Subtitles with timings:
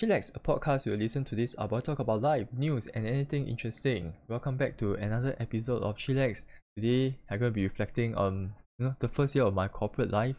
[0.00, 3.46] Chillax, a podcast where you listen to this about talk about life, news, and anything
[3.46, 4.14] interesting.
[4.28, 6.40] Welcome back to another episode of Chillax.
[6.74, 10.10] Today, I'm going to be reflecting on you know the first year of my corporate
[10.10, 10.36] life.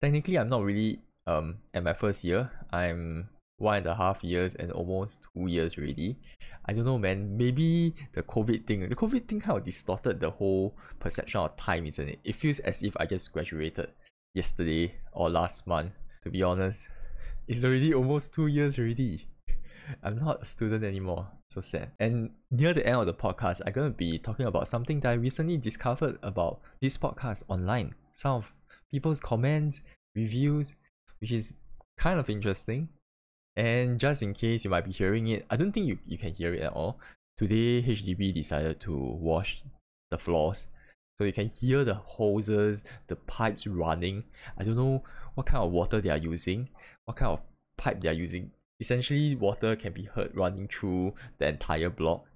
[0.00, 2.52] Technically, I'm not really um at my first year.
[2.72, 6.16] I'm one and a half years and almost two years already.
[6.66, 7.36] I don't know, man.
[7.36, 11.84] Maybe the COVID thing, the COVID thing kind of distorted the whole perception of time,
[11.86, 12.20] isn't it?
[12.22, 13.88] It feels as if I just graduated
[14.34, 15.94] yesterday or last month.
[16.22, 16.86] To be honest,
[17.50, 19.26] it's already almost two years already.
[20.04, 21.26] I'm not a student anymore.
[21.50, 21.90] So sad.
[21.98, 25.14] And near the end of the podcast, I'm gonna be talking about something that I
[25.14, 27.96] recently discovered about this podcast online.
[28.14, 28.52] Some of
[28.88, 29.80] people's comments,
[30.14, 30.76] reviews,
[31.20, 31.54] which is
[31.98, 32.88] kind of interesting.
[33.56, 36.32] And just in case you might be hearing it, I don't think you, you can
[36.32, 37.00] hear it at all.
[37.36, 39.64] Today, HDB decided to wash
[40.12, 40.68] the floors.
[41.18, 44.22] So you can hear the hoses, the pipes running.
[44.56, 45.02] I don't know
[45.34, 46.68] what kind of water they are using,
[47.10, 47.40] what kind of
[47.76, 48.52] pipe they are using.
[48.78, 52.26] Essentially, water can be heard running through the entire block,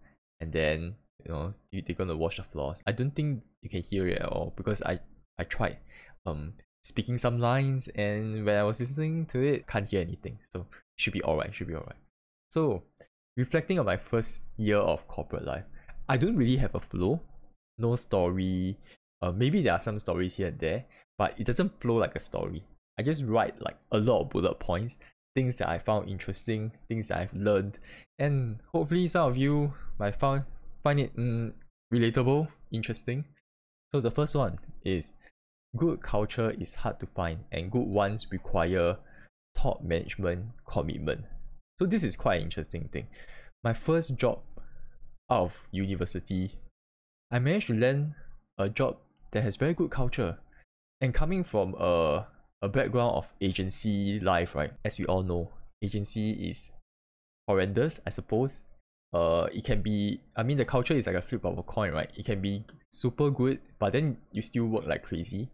[0.41, 2.83] and then you know they're gonna wash the floors.
[2.87, 4.99] I don't think you can hear it at all because I
[5.39, 5.79] I tried
[6.27, 10.39] um speaking some lines, and when I was listening to it, can't hear anything.
[10.53, 11.55] So should be alright.
[11.55, 12.03] Should be alright.
[12.51, 12.83] So
[13.37, 15.65] reflecting on my first year of corporate life,
[16.09, 17.21] I don't really have a flow,
[17.79, 18.77] no story.
[19.23, 20.85] Uh, maybe there are some stories here and there,
[21.17, 22.65] but it doesn't flow like a story.
[22.99, 24.97] I just write like a lot of bullet points,
[25.35, 27.79] things that I found interesting, things that I've learned,
[28.19, 30.45] and hopefully some of you might find
[30.83, 31.53] find it mm,
[31.93, 33.25] relatable, interesting.
[33.91, 35.13] So the first one is
[35.77, 38.99] good culture is hard to find, and good ones require
[39.57, 41.25] top management commitment.
[41.79, 43.09] So this is quite an interesting thing.
[43.63, 44.41] My first job
[45.31, 46.53] out of university,
[47.31, 48.15] I managed to land
[48.59, 48.99] a job
[49.33, 50.39] that has very good culture.
[51.01, 52.27] And coming from a
[52.65, 54.73] a background of agency life, right?
[54.85, 55.51] As we all know,
[55.83, 56.71] agency is
[57.47, 58.61] horrendous, I suppose.
[59.13, 61.93] Uh, it can be, I mean, the culture is like a flip of a coin,
[61.93, 62.11] right?
[62.17, 65.51] It can be super good, but then you still work like crazy,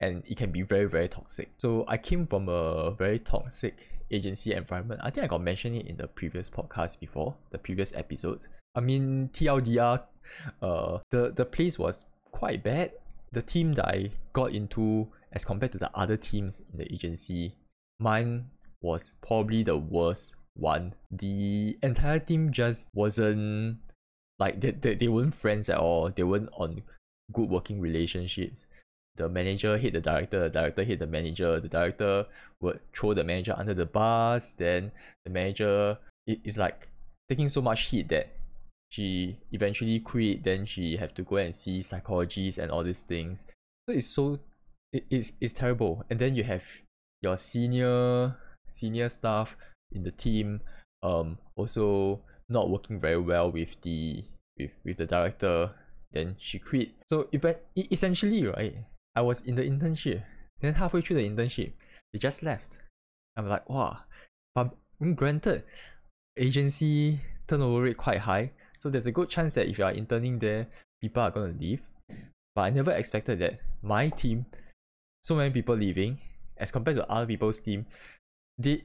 [0.00, 1.50] and it can be very, very toxic.
[1.58, 5.00] So I came from a very toxic agency environment.
[5.02, 8.48] I think I got mentioned it in the previous podcast before, the previous episodes.
[8.74, 10.02] I mean, TLDR,
[10.62, 12.92] uh, the the place was quite bad.
[13.32, 17.56] The team that I got into as compared to the other teams in the agency,
[17.98, 18.50] mine
[18.80, 20.94] was probably the worst one.
[21.10, 23.78] The entire team just wasn't
[24.38, 26.08] like they, they, they weren't friends at all.
[26.10, 26.82] They weren't on
[27.32, 28.66] good working relationships.
[29.16, 32.26] The manager hit the director, the director hit the manager, the director
[32.60, 34.90] would throw the manager under the bus, then
[35.24, 36.88] the manager it is like
[37.28, 38.28] taking so much heat that
[38.90, 43.44] she eventually quit, then she have to go and see psychologists and all these things.
[43.88, 44.40] So it's so
[44.94, 46.04] it, it's, it's terrible.
[46.08, 46.64] And then you have
[47.20, 48.36] your senior
[48.70, 49.56] senior staff
[49.92, 50.60] in the team
[51.02, 54.24] um also not working very well with the
[54.56, 55.70] with, with the director.
[56.12, 56.90] Then she quit.
[57.08, 57.44] So if
[57.90, 58.76] essentially right
[59.16, 60.22] i was in the internship.
[60.60, 61.72] Then halfway through the internship
[62.12, 62.78] they just left.
[63.36, 63.98] I'm like wow
[64.54, 64.70] but
[65.16, 65.64] granted
[66.36, 68.52] agency turnover rate quite high.
[68.78, 70.68] So there's a good chance that if you are interning there
[71.00, 71.82] people are going to leave.
[72.54, 74.46] But i never expected that my team
[75.24, 76.18] so many people leaving
[76.56, 77.86] as compared to other people's team
[78.58, 78.84] they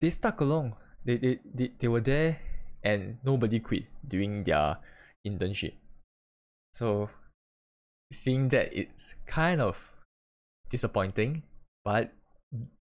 [0.00, 0.74] they stuck along.
[1.04, 2.38] They, they, they, they were there
[2.82, 4.76] and nobody quit during their
[5.26, 5.74] internship.
[6.72, 7.10] So
[8.12, 9.76] seeing that it's kind of
[10.68, 11.42] disappointing
[11.84, 12.12] but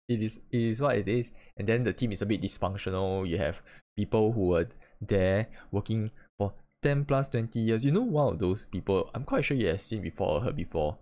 [0.08, 1.32] it is it is what it is.
[1.58, 3.28] And then the team is a bit dysfunctional.
[3.28, 3.62] You have
[3.96, 4.68] people who are
[5.02, 6.54] there working for
[6.84, 7.86] 10 plus 20 years.
[7.86, 10.56] You know one of those people i'm quite sure you have seen before or heard
[10.56, 10.98] before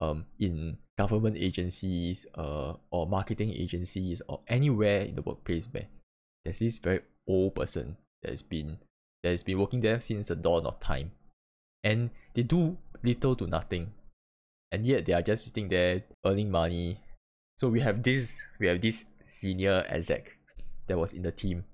[0.00, 5.86] um in government agencies uh, or marketing agencies or anywhere in the workplace where
[6.44, 8.78] there's this very old person that has been
[9.22, 11.12] that has been working there since the dawn of time.
[11.84, 13.92] And they do little to nothing.
[14.70, 17.00] And yet they are just sitting there earning money.
[17.56, 20.36] So we have this we have this senior exec
[20.86, 21.64] that was in the team.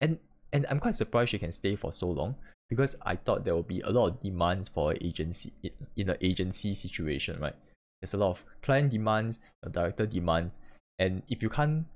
[0.00, 0.18] And
[0.54, 2.36] and i'm quite surprised she can stay for so long
[2.70, 5.52] because i thought there will be a lot of demands for agency
[5.96, 7.56] in an agency situation right
[8.04, 9.38] there's a lot of client demands,
[9.70, 10.50] director demand,
[10.98, 11.86] and if you can't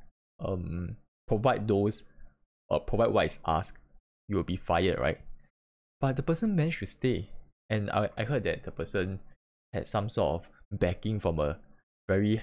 [0.40, 0.96] um
[1.26, 2.04] provide those
[2.70, 3.78] or provide what is asked,
[4.28, 5.20] you will be fired, right?
[6.00, 7.30] But the person managed to stay,
[7.68, 9.20] and I, I heard that the person
[9.72, 11.58] had some sort of backing from a
[12.08, 12.40] very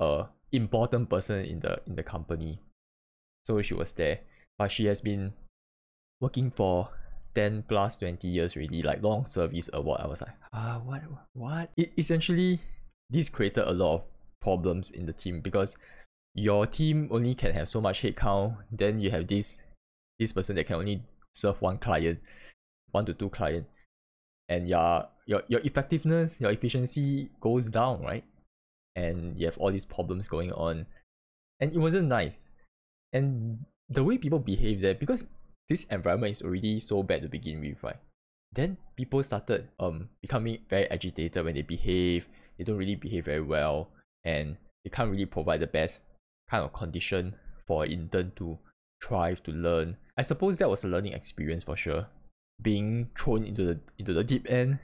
[0.00, 2.58] uh important person in the in the company.
[3.44, 4.20] So she was there.
[4.58, 5.34] But she has been
[6.20, 6.90] working for
[7.34, 10.00] 10 plus 20 years really like long service award.
[10.02, 11.02] I was like, ah, what,
[11.34, 11.70] what?
[11.76, 12.58] It essentially
[13.10, 14.04] this created a lot of
[14.40, 15.76] problems in the team because
[16.34, 19.58] your team only can have so much headcount, then you have this
[20.18, 21.02] this person that can only
[21.34, 22.20] serve one client,
[22.90, 23.66] one to two client,
[24.48, 28.24] and your your your effectiveness, your efficiency goes down, right?
[28.96, 30.86] And you have all these problems going on,
[31.60, 32.38] and it wasn't nice.
[33.12, 35.24] And the way people behave there, because
[35.68, 37.96] this environment is already so bad to begin with, right?
[38.52, 42.28] Then people started um becoming very agitated when they behave.
[42.58, 43.90] They don't really behave very well,
[44.24, 46.00] and they can't really provide the best
[46.50, 48.58] kind of condition for an intern to
[49.02, 49.96] thrive to learn.
[50.16, 52.06] I suppose that was a learning experience for sure.
[52.60, 54.80] Being thrown into the into the deep end,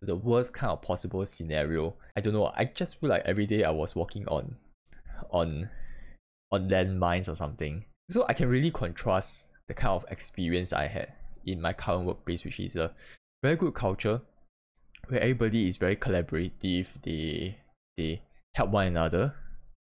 [0.00, 1.94] to the worst kind of possible scenario.
[2.16, 2.52] I don't know.
[2.56, 4.56] I just feel like every day I was walking on
[5.30, 5.70] on
[6.52, 7.86] on landmines or something.
[8.10, 11.12] So I can really contrast the kind of experience I had
[11.44, 12.94] in my current workplace, which is a
[13.42, 14.20] very good culture
[15.08, 16.86] where everybody is very collaborative.
[17.02, 17.58] They
[17.96, 18.22] they
[18.54, 19.34] help one another.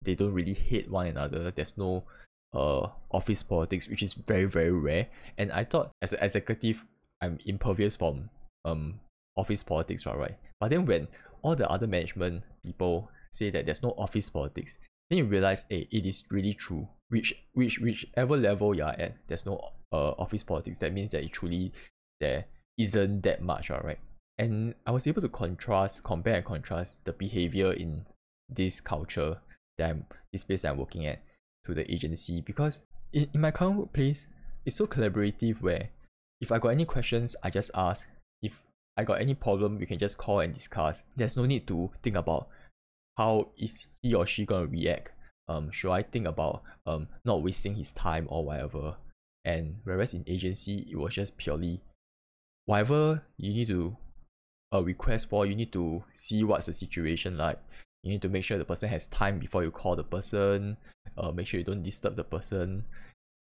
[0.03, 1.51] They don't really hate one another.
[1.51, 2.05] There's no
[2.53, 5.09] uh office politics, which is very very rare.
[5.39, 6.85] And I thought as an executive,
[7.21, 8.31] I'm impervious from
[8.65, 9.01] um
[9.37, 10.19] office politics, right?
[10.19, 10.39] right?
[10.61, 11.09] But then when
[11.43, 14.77] all the other management people say that there's no office politics,
[15.11, 16.89] then you realize, hey, it is really true.
[17.09, 19.61] Which which whichever level you are at, there's no
[19.93, 20.79] uh office politics.
[20.79, 21.73] That means that it truly
[22.21, 22.47] there
[22.79, 23.99] isn't that much, alright.
[24.39, 28.07] And I was able to contrast, compare and contrast the behavior in
[28.49, 29.39] this culture
[29.79, 31.23] that I'm this place that I'm working at
[31.65, 32.81] to the agency because
[33.13, 34.27] in, in my current workplace,
[34.65, 35.91] it's so collaborative where
[36.41, 38.07] if I got any questions, I just ask.
[38.43, 38.63] If
[38.97, 41.03] I got any problem, we can just call and discuss.
[41.17, 42.49] There's no need to think about
[43.17, 45.13] how is he or she gonna react.
[45.49, 48.97] Um, should I think about um not wasting his time or whatever?
[49.45, 51.81] And whereas in agency, it was just purely
[52.67, 53.97] whatever you need to
[54.73, 57.59] uh, request for, you need to see what's the situation like.
[58.03, 60.77] You need to make sure the person has time before you call the person.
[61.17, 62.85] Uh, make sure you don't disturb the person.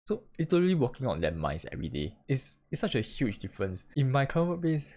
[0.06, 3.84] So literally working on landmines every day is it's such a huge difference.
[3.96, 4.90] In my current workplace,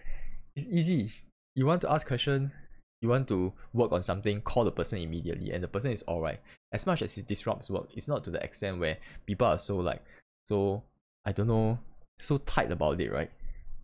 [0.54, 1.12] it's easy.
[1.54, 2.52] You want to ask question,
[3.00, 6.40] you want to work on something, call the person immediately, and the person is alright.
[6.72, 9.76] As much as it disrupts work, it's not to the extent where people are so
[9.76, 10.04] like
[10.46, 10.82] so
[11.24, 11.78] I don't know
[12.18, 13.30] so tight about it, right?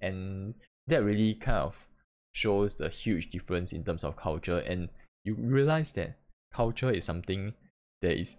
[0.00, 0.54] And
[0.88, 1.86] that really kind of
[2.32, 4.88] shows the huge difference in terms of culture and
[5.24, 6.16] you realize that
[6.52, 7.54] culture is something
[8.00, 8.36] that is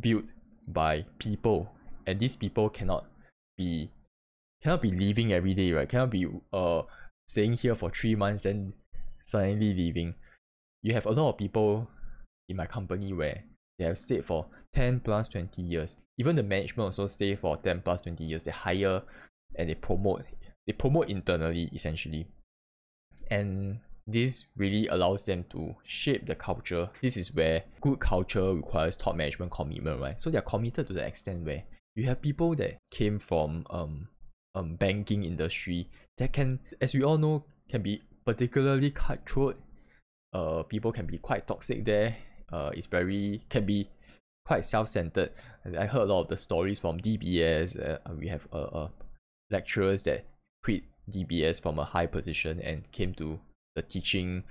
[0.00, 0.32] built
[0.66, 1.70] by people
[2.06, 3.06] and these people cannot
[3.56, 3.90] be
[4.62, 5.88] cannot be leaving every day right?
[5.88, 6.82] Cannot be uh
[7.28, 8.72] staying here for three months and
[9.24, 10.14] suddenly leaving.
[10.82, 11.88] You have a lot of people
[12.48, 13.44] in my company where
[13.78, 15.96] they have stayed for 10 plus 20 years.
[16.18, 18.42] Even the management also stay for 10 plus 20 years.
[18.42, 19.02] They hire
[19.54, 20.24] and they promote
[20.66, 22.26] they promote internally essentially
[23.30, 26.90] and this really allows them to shape the culture.
[27.02, 30.20] This is where good culture requires top management commitment, right?
[30.20, 31.64] So they're committed to the extent where
[31.94, 34.08] you have people that came from um
[34.54, 39.58] um banking industry that can, as we all know, can be particularly cutthroat.
[40.32, 42.16] Uh, people can be quite toxic there.
[42.52, 43.88] Uh, it's very can be
[44.44, 45.32] quite self-centered.
[45.76, 47.76] I heard a lot of the stories from DBS.
[47.76, 48.88] Uh, we have uh, uh
[49.50, 50.24] lecturers that
[50.62, 53.40] quit DBS from a high position and came to
[53.74, 54.44] the teaching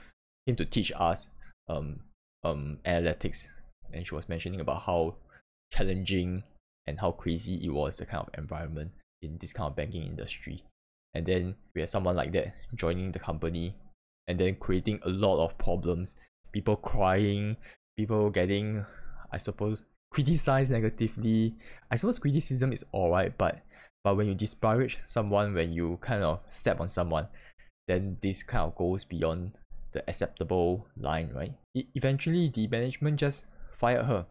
[0.47, 1.27] came to teach us
[1.67, 2.01] um
[2.43, 3.47] um analytics.
[3.93, 5.15] And she was mentioning about how
[5.71, 6.43] challenging
[6.87, 8.91] and how crazy it was the kind of environment
[9.21, 10.63] in this kind of banking industry.
[11.13, 13.75] And then we had someone like that joining the company
[14.27, 16.15] and then creating a lot of problems.
[16.51, 17.57] People crying
[17.97, 18.85] people getting
[19.31, 21.55] i suppose criticized negatively.
[21.91, 23.59] I suppose criticism is alright but
[24.05, 27.27] but when you disparage someone when you kind of step on someone
[27.87, 29.51] then this kind of goes beyond
[29.95, 31.53] the acceptable line, right?
[31.73, 34.27] E- eventually, the management just fired her,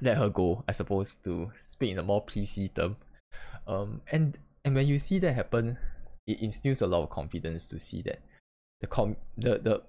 [0.00, 2.96] let her go, I suppose, to speak in a more PC term.
[3.66, 5.76] Um, and and when you see that happen,
[6.26, 8.20] it instills a lot of confidence to see that
[8.80, 9.82] the com the the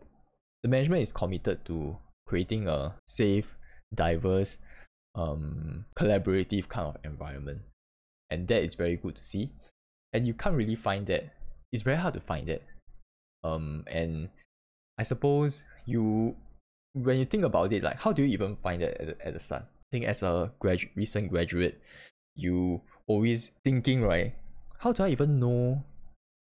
[0.63, 3.55] the management is committed to creating a safe,
[3.93, 4.57] diverse,
[5.13, 7.61] um, collaborative kind of environment,
[8.29, 9.51] and that is very good to see.
[10.13, 11.33] And you can't really find that.
[11.71, 12.63] It's very hard to find that.
[13.43, 14.29] Um and
[14.99, 16.35] i suppose you
[16.93, 19.39] when you think about it like how do you even find that at at the
[19.39, 19.63] start?
[19.63, 21.79] I think as a grad recent graduate
[22.35, 24.33] you always thinking right
[24.79, 25.83] how do i even know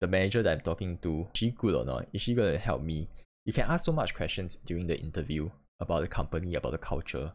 [0.02, 1.28] the manager that i'm talking to?
[1.34, 2.08] Is she good or not?
[2.14, 3.08] Is she gonna help me?
[3.46, 5.50] You can ask so much questions during the interview
[5.80, 7.32] about the company about the culture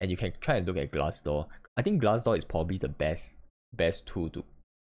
[0.00, 1.46] and you can try and look at glassdoor.
[1.76, 3.32] I think glassdoor is probably the best
[3.76, 4.44] best tool to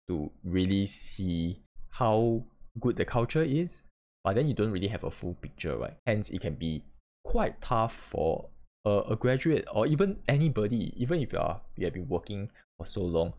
[0.08, 2.44] to really see how
[2.80, 3.82] good the culture is
[4.28, 5.96] but then you don't really have a full picture, right?
[6.06, 6.84] Hence, it can be
[7.24, 8.50] quite tough for
[8.84, 12.86] a, a graduate or even anybody, even if you are you have been working for
[12.86, 13.32] so long,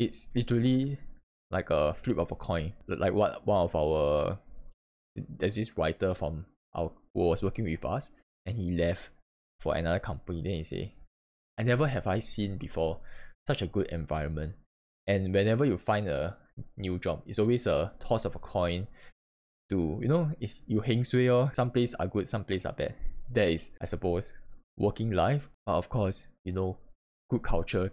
[0.00, 0.98] it's literally
[1.52, 2.72] like a flip of a coin.
[2.88, 4.40] Like what one of our
[5.14, 8.10] there's this writer from our who was working with us
[8.44, 9.10] and he left
[9.60, 10.42] for another company.
[10.42, 10.94] Then he say,
[11.56, 12.98] I never have I seen before
[13.46, 14.54] such a good environment.
[15.06, 16.36] And whenever you find a
[16.76, 18.86] new job, it's always a toss of a coin
[19.70, 22.72] to you know, it's you heng sui or some places are good, some places are
[22.72, 22.94] bad.
[23.32, 24.32] That is, I suppose,
[24.76, 25.48] working life.
[25.66, 26.78] But of course, you know,
[27.30, 27.90] good culture,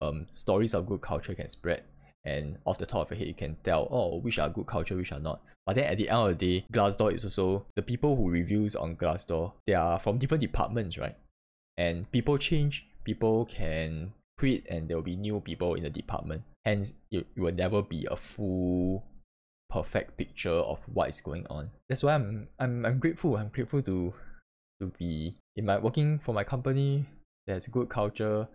[0.00, 1.82] um stories of good culture can spread
[2.24, 4.96] and off the top of your head you can tell oh which are good culture
[4.96, 7.82] which are not but then at the end of the day glassdoor is also the
[7.82, 11.16] people who reviews on glassdoor they are from different departments right
[11.76, 16.42] and people change people can quit and there will be new people in the department.
[16.64, 19.04] Hence it, will never be a full
[19.68, 21.70] perfect picture of what is going on.
[21.88, 23.36] That's why i'm i'm, I'm grateful.
[23.36, 24.14] I'm grateful to
[24.80, 27.06] to be in my working for my company.
[27.46, 28.48] There's good culture.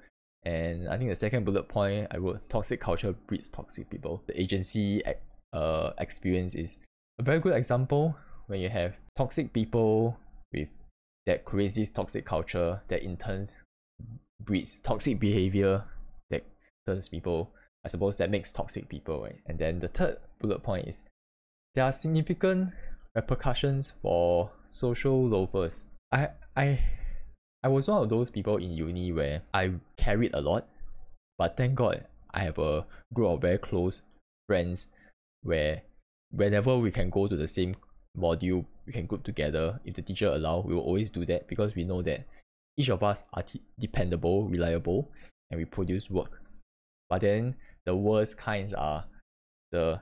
[0.46, 4.24] And I think the second bullet point I wrote toxic culture breeds toxic people.
[4.28, 5.02] The agency
[5.54, 6.78] uh, experience is
[7.20, 8.16] a very good example
[8.48, 10.18] when you have toxic people
[10.52, 10.68] with
[11.26, 13.16] that crazy toxic culture that in
[14.42, 15.84] breeds toxic behavior
[16.30, 16.44] that
[16.88, 17.52] turns people
[17.86, 21.02] I suppose that makes toxic people right and then the third bullet point is
[21.76, 22.72] there are significant
[23.16, 26.80] repercussions for social loafers I I
[27.64, 30.68] I was one of those people in uni where I carried a lot,
[31.38, 34.02] but thank God I have a group of very close
[34.48, 34.88] friends
[35.44, 35.84] where
[36.30, 37.76] whenever we can go to the same
[38.18, 39.80] module, we can group together.
[39.86, 42.26] If the teacher allow, we will always do that because we know that
[42.78, 45.12] each of us are t- dependable, reliable,
[45.52, 46.42] and we produce work.
[47.10, 49.06] But then the worst kinds are
[49.72, 50.02] the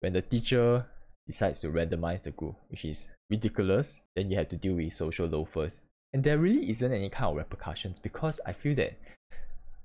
[0.00, 0.86] when the teacher
[1.26, 5.26] decides to randomize the group, which is ridiculous, then you have to deal with social
[5.26, 5.78] loafers
[6.12, 8.98] and there really isn't any kind of repercussions because I feel that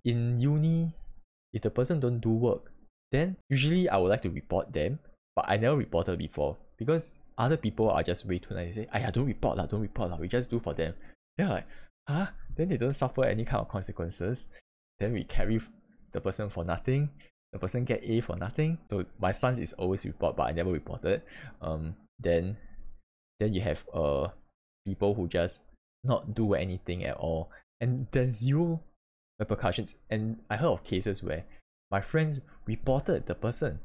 [0.03, 0.93] in uni,
[1.53, 2.71] if the person don't do work,
[3.11, 4.99] then usually I would like to report them,
[5.35, 8.75] but I never reported before because other people are just way too nice.
[8.75, 10.17] They say, "I don't report lah, don't report lah.
[10.17, 10.95] We just do for them."
[11.37, 11.67] They're like,
[12.07, 14.47] "Huh?" Then they don't suffer any kind of consequences.
[14.99, 15.61] Then we carry
[16.11, 17.09] the person for nothing.
[17.51, 18.77] The person get A for nothing.
[18.89, 21.21] So my son is always report, but I never reported.
[21.61, 22.57] Um, then,
[23.39, 24.29] then you have uh
[24.85, 25.61] people who just
[26.03, 27.49] not do anything at all
[27.81, 28.81] and there's zero
[29.39, 31.43] repercussions and i heard of cases where
[31.91, 33.79] my friends reported the person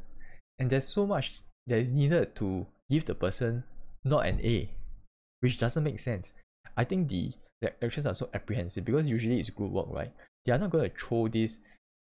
[0.59, 3.65] and there's so much that is needed to give the person
[4.05, 4.71] not an a
[5.41, 6.33] which doesn't make sense
[6.77, 10.12] i think the the actions are so apprehensive because usually it's group work right
[10.45, 11.59] they are not going to throw this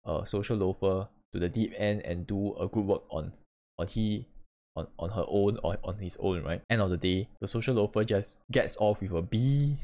[0.05, 3.31] uh, social loafer to the deep end and do a group work on
[3.77, 4.27] on he
[4.75, 7.75] on, on her own or on his own right end of the day the social
[7.75, 9.77] loafer just gets off with a b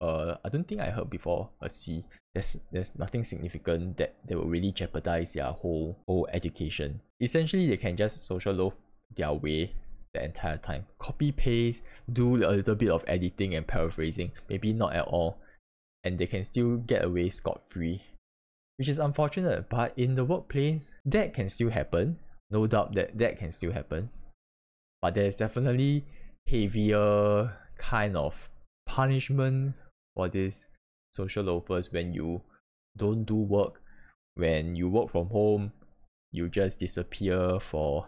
[0.00, 2.04] uh, I don't think I heard before a C.
[2.34, 7.00] There's there's nothing significant that they will really jeopardize their whole whole education.
[7.20, 8.78] Essentially, they can just social loaf
[9.16, 9.74] their way
[10.18, 10.86] the entire time.
[10.98, 11.82] Copy paste,
[12.12, 15.38] do a little bit of editing and paraphrasing, maybe not at all,
[16.04, 18.02] and they can still get away scot free,
[18.76, 19.68] which is unfortunate.
[19.68, 22.18] But in the workplace, that can still happen.
[22.50, 24.10] No doubt that that can still happen,
[25.02, 26.06] but there's definitely
[26.48, 28.48] heavier kind of
[28.86, 29.74] punishment
[30.16, 30.64] for these
[31.12, 32.40] social loafers when you
[32.96, 33.82] don't do work
[34.34, 35.72] when you work from home
[36.32, 38.06] you just disappear for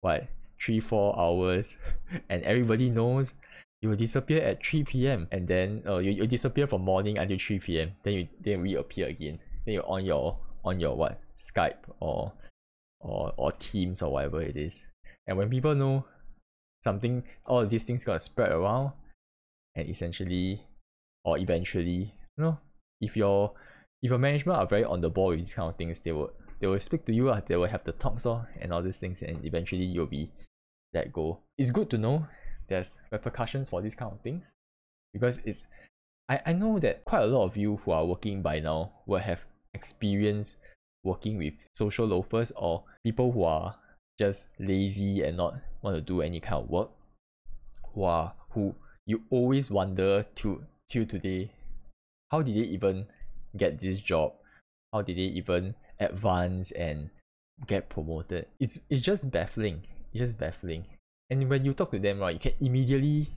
[0.00, 0.28] what
[0.60, 1.76] three four hours
[2.28, 3.32] and everybody knows
[3.80, 7.38] you will disappear at 3 p.m and then uh, you, you disappear from morning until
[7.38, 9.38] 3 p.m then you then reappear again.
[9.64, 12.32] Then you're on your on your what skype or
[13.00, 14.82] or or teams or whatever it is.
[15.26, 16.06] And when people know
[16.82, 18.92] something all these things gonna spread around
[19.74, 20.62] and essentially
[21.24, 22.58] or eventually you know
[23.00, 23.52] if your
[24.02, 26.30] if your management are very on the ball with these kind of things they will
[26.60, 28.98] they will speak to you uh, they will have the talks uh, and all these
[28.98, 30.30] things and eventually you'll be
[30.92, 31.40] let go.
[31.56, 32.26] It's good to know
[32.68, 34.50] there's repercussions for these kind of things
[35.12, 35.64] because it's
[36.28, 39.18] I, I know that quite a lot of you who are working by now will
[39.18, 39.40] have
[39.74, 40.56] experience
[41.04, 43.76] working with social loafers or people who are
[44.18, 46.90] just lazy and not want to do any kind of work
[47.94, 48.74] who are who
[49.06, 51.50] you always wonder to till today
[52.30, 53.06] how did they even
[53.56, 54.32] get this job?
[54.92, 57.10] How did they even advance and
[57.66, 58.46] get promoted?
[58.60, 60.84] It's it's just baffling it's just baffling.
[61.30, 63.28] And when you talk to them right you can immediately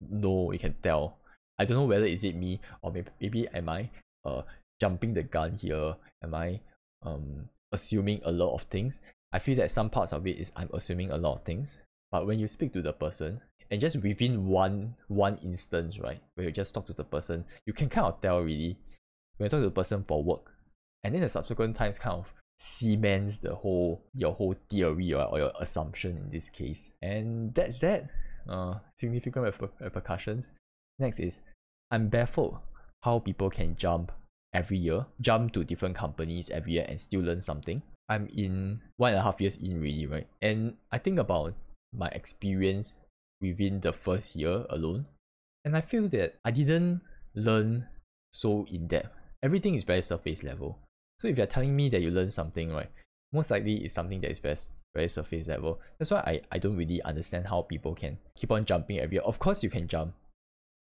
[0.00, 1.18] know you can tell.
[1.58, 3.90] I don't know whether is it me or maybe, maybe am i
[4.24, 4.42] uh
[4.80, 5.96] jumping the gun here?
[6.22, 6.60] Am i
[7.02, 8.98] um assuming a lot of things?
[9.32, 11.78] I feel that some parts of it is i'm assuming a lot of things.
[12.10, 13.40] But when you speak to the person
[13.70, 17.72] and just within one one instance, right, where you just talk to the person, you
[17.72, 18.76] can kind of tell really.
[19.36, 20.52] When you talk to the person for work,
[21.04, 25.38] and then the subsequent times kind of cements the whole your whole theory or, or
[25.38, 28.10] your assumption in this case, and that's that.
[28.48, 30.50] Uh, significant reper- repercussions.
[30.98, 31.40] Next is
[31.90, 32.58] I'm baffled
[33.02, 34.12] how people can jump
[34.52, 37.82] every year, jump to different companies every year and still learn something.
[38.08, 40.26] I'm in one and a half years in really, right?
[40.42, 41.54] And I think about
[41.92, 42.96] my experience
[43.40, 45.06] within the first year alone.
[45.64, 47.02] And I feel that I didn't
[47.34, 47.86] learn
[48.32, 49.14] so in depth.
[49.42, 50.78] Everything is very surface level.
[51.20, 52.88] So if you're telling me that you learn something, right,
[53.30, 54.56] most likely it's something that is very,
[54.94, 55.78] very surface level.
[55.98, 59.22] That's why I, I don't really understand how people can keep on jumping every year.
[59.22, 60.14] Of course you can jump.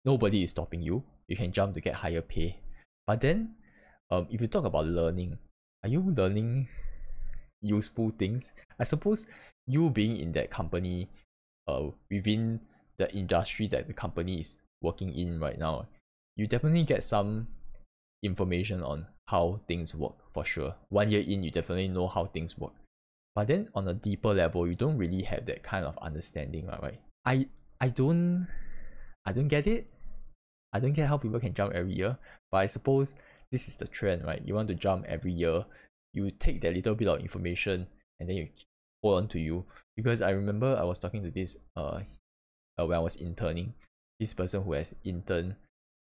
[0.05, 1.05] Nobody is stopping you.
[1.29, 2.59] You can jump to get higher pay.
[3.07, 3.55] But then
[4.11, 5.39] um if you talk about learning,
[5.85, 6.67] are you learning
[7.61, 8.51] useful things?
[8.81, 9.27] I suppose
[9.69, 11.11] you being in that company
[11.69, 12.61] uh within
[12.99, 15.87] the industry that the company is working in right now,
[16.35, 17.47] you definitely get some
[18.25, 20.75] information on how things work for sure.
[20.89, 22.73] One year in, you definitely know how things work.
[23.35, 27.01] But then on a deeper level, you don't really have that kind of understanding, right?
[27.25, 27.47] I
[27.81, 28.47] I don't
[29.27, 29.91] I don't get it.
[30.73, 32.19] I don't get how people can jump every year.
[32.51, 33.15] But I suppose
[33.51, 34.43] this is the trend, right?
[34.45, 35.65] You want to jump every year.
[36.13, 37.87] You take that little bit of information
[38.21, 38.49] and then you
[39.03, 39.65] hold on to you.
[39.97, 42.01] Because I remember I was talking to this uh,
[42.79, 43.75] uh when I was interning,
[44.21, 45.57] this person who has interned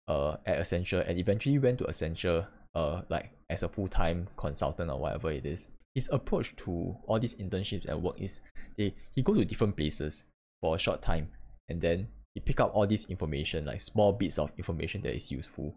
[0.08, 4.90] uh at Accenture and eventually went to Accenture uh like as a full time consultant
[4.90, 5.68] or whatever it is.
[5.94, 8.40] His approach to all these internships and work is
[8.76, 10.24] they he go to different places
[10.60, 11.28] for a short time
[11.68, 15.30] and then he pick up all this information like small bits of information that is
[15.30, 15.74] useful.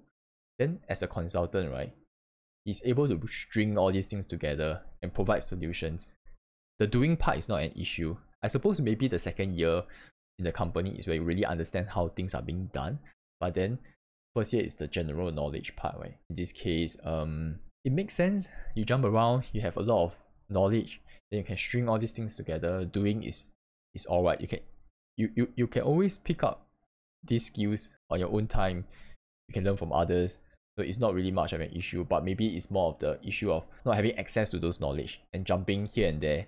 [0.59, 1.93] Then as a consultant, right,
[2.65, 6.07] he's able to string all these things together and provide solutions.
[6.79, 8.17] The doing part is not an issue.
[8.43, 9.83] I suppose maybe the second year
[10.37, 12.99] in the company is where you really understand how things are being done.
[13.39, 13.79] But then
[14.35, 16.17] first year is the general knowledge part, right?
[16.29, 18.49] In this case, um, it makes sense.
[18.75, 20.19] You jump around, you have a lot of
[20.49, 22.85] knowledge, then you can string all these things together.
[22.85, 23.45] Doing is
[23.93, 24.41] is alright.
[24.41, 24.59] You can
[25.17, 26.67] you, you you can always pick up
[27.23, 28.85] these skills on your own time.
[29.47, 30.37] You can learn from others.
[30.77, 33.51] So it's not really much of an issue, but maybe it's more of the issue
[33.51, 36.47] of not having access to those knowledge and jumping here and there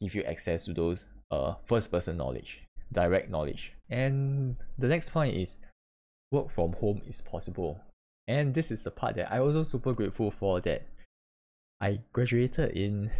[0.00, 3.72] give you access to those uh first person knowledge, direct knowledge.
[3.88, 5.56] And the next point is
[6.32, 7.80] work from home is possible.
[8.26, 10.86] And this is the part that I also super grateful for that
[11.80, 13.10] I graduated in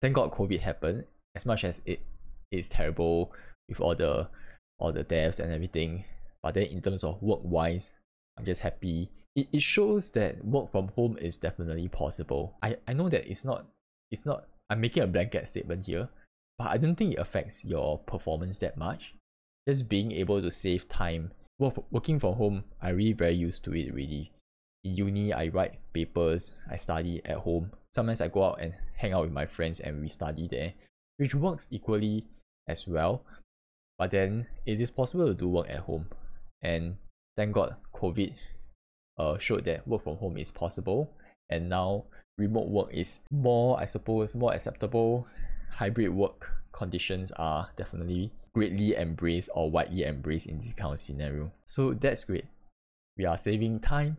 [0.00, 1.04] thank God COVID happened.
[1.34, 2.00] As much as it
[2.50, 3.32] is terrible
[3.68, 4.28] with all the
[4.78, 6.04] all the deaths and everything.
[6.42, 7.90] But then in terms of work wise,
[8.38, 9.10] I'm just happy.
[9.34, 12.56] It, it shows that work from home is definitely possible.
[12.62, 13.66] I, I know that it's not
[14.10, 16.08] it's not I'm making a blanket statement here,
[16.58, 19.14] but I don't think it affects your performance that much.
[19.68, 23.74] Just being able to save time work, working from home, I really very used to
[23.74, 24.32] it really.
[24.84, 27.72] In uni, I write papers, I study at home.
[27.94, 30.74] Sometimes I go out and hang out with my friends and we study there,
[31.16, 32.26] which works equally
[32.68, 33.24] as well.
[33.98, 36.06] But then it is possible to do work at home.
[36.62, 36.96] And
[37.36, 38.34] thank God COVID
[39.18, 41.10] uh, showed that work from home is possible.
[41.50, 42.04] And now
[42.36, 45.26] remote work is more, I suppose, more acceptable.
[45.72, 51.52] Hybrid work conditions are definitely greatly embraced or widely embraced in this kind of scenario.
[51.64, 52.46] So that's great.
[53.16, 54.16] We are saving time,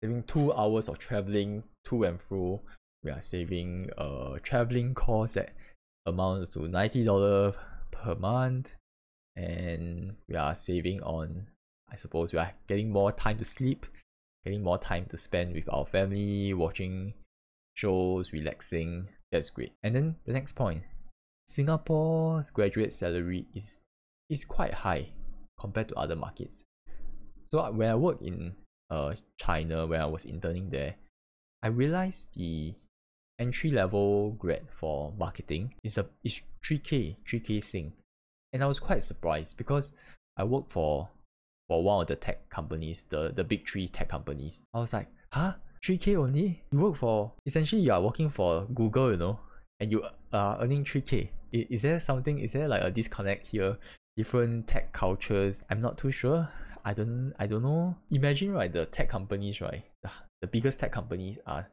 [0.00, 2.60] saving two hours of traveling to and fro.
[3.02, 5.50] We are saving uh traveling cost that
[6.06, 7.56] amounts to $90
[7.90, 8.74] per month.
[9.34, 11.48] And we are saving on
[11.90, 13.86] I suppose we are getting more time to sleep,
[14.44, 17.14] getting more time to spend with our family, watching
[17.74, 19.08] shows, relaxing.
[19.32, 19.72] That's great.
[19.82, 20.84] And then the next point
[21.50, 23.79] Singapore's graduate salary is
[24.30, 25.08] is quite high
[25.58, 26.64] compared to other markets.
[27.50, 28.54] So when I worked in
[28.88, 30.94] uh China when I was interning there,
[31.62, 32.74] I realized the
[33.38, 37.94] entry level grad for marketing is a is 3k 3k sing
[38.52, 39.92] and i was quite surprised because
[40.36, 41.08] i worked for
[41.66, 44.60] for one of the tech companies the the big three tech companies.
[44.74, 45.54] I was like huh?
[45.82, 46.64] 3k only?
[46.72, 49.38] You work for essentially you are working for google you know
[49.78, 53.78] and you are earning 3k is, is there something is there like a disconnect here
[54.20, 55.62] different tech cultures.
[55.70, 56.46] I'm not too sure.
[56.84, 57.96] I don't i don't know.
[58.10, 59.84] Imagine right the tech companies right
[60.42, 61.66] the, biggest tech companies are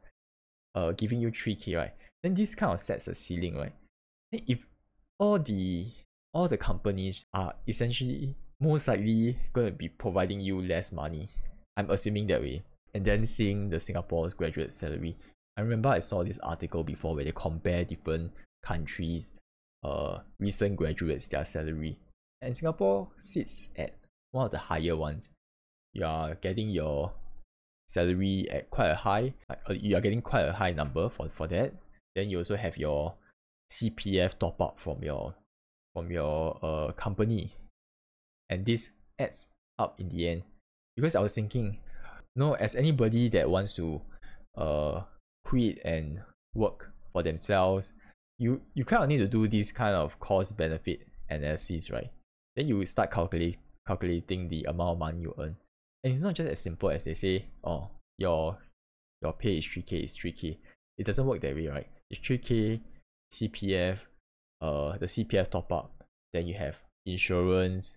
[0.74, 1.94] uh giving you 3k right?
[2.22, 3.74] Then this kind of sets a ceiling right?
[4.32, 4.60] If
[5.18, 5.92] all the
[6.32, 11.28] all the companies are essentially most likely to be providing you less money
[11.76, 12.62] i'm assuming that way.
[12.94, 15.16] And then seeing the singapore's graduate salary
[15.56, 18.32] i remember i saw this article before where they compare different
[18.62, 19.32] countries
[19.84, 21.98] uh recent graduates their salary
[22.40, 23.96] And Singapore sits at
[24.30, 25.28] one of the higher ones.
[25.92, 27.12] You are getting your
[27.88, 31.46] salary at quite a high, uh, you are getting quite a high number for, for
[31.48, 31.74] that.
[32.14, 33.14] Then you also have your
[33.70, 35.34] CPF top up from your
[35.94, 37.54] from your uh, company.
[38.48, 39.48] And this adds
[39.78, 40.42] up in the end.
[40.96, 41.78] Because I was thinking,
[42.36, 44.00] no, as anybody that wants to
[44.56, 45.02] uh
[45.44, 46.20] quit and
[46.54, 47.92] work for themselves,
[48.38, 52.10] you you kind of need to do this kind of cost benefit analysis, right?
[52.58, 55.54] Then you start calculate calculating the amount of money you earn.
[56.02, 58.58] And it's not just as simple as they say, oh, your
[59.22, 60.56] your pay is 3k, is 3k.
[60.98, 61.86] It doesn't work that way, right?
[62.10, 62.80] It's 3k,
[63.32, 63.98] CPF,
[64.60, 67.96] uh the CPF top up, then you have insurance,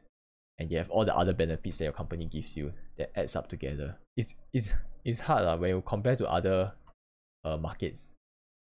[0.60, 3.48] and you have all the other benefits that your company gives you that adds up
[3.48, 3.98] together.
[4.16, 6.74] It's it's it's hard uh, when you compare to other
[7.44, 8.12] uh, markets.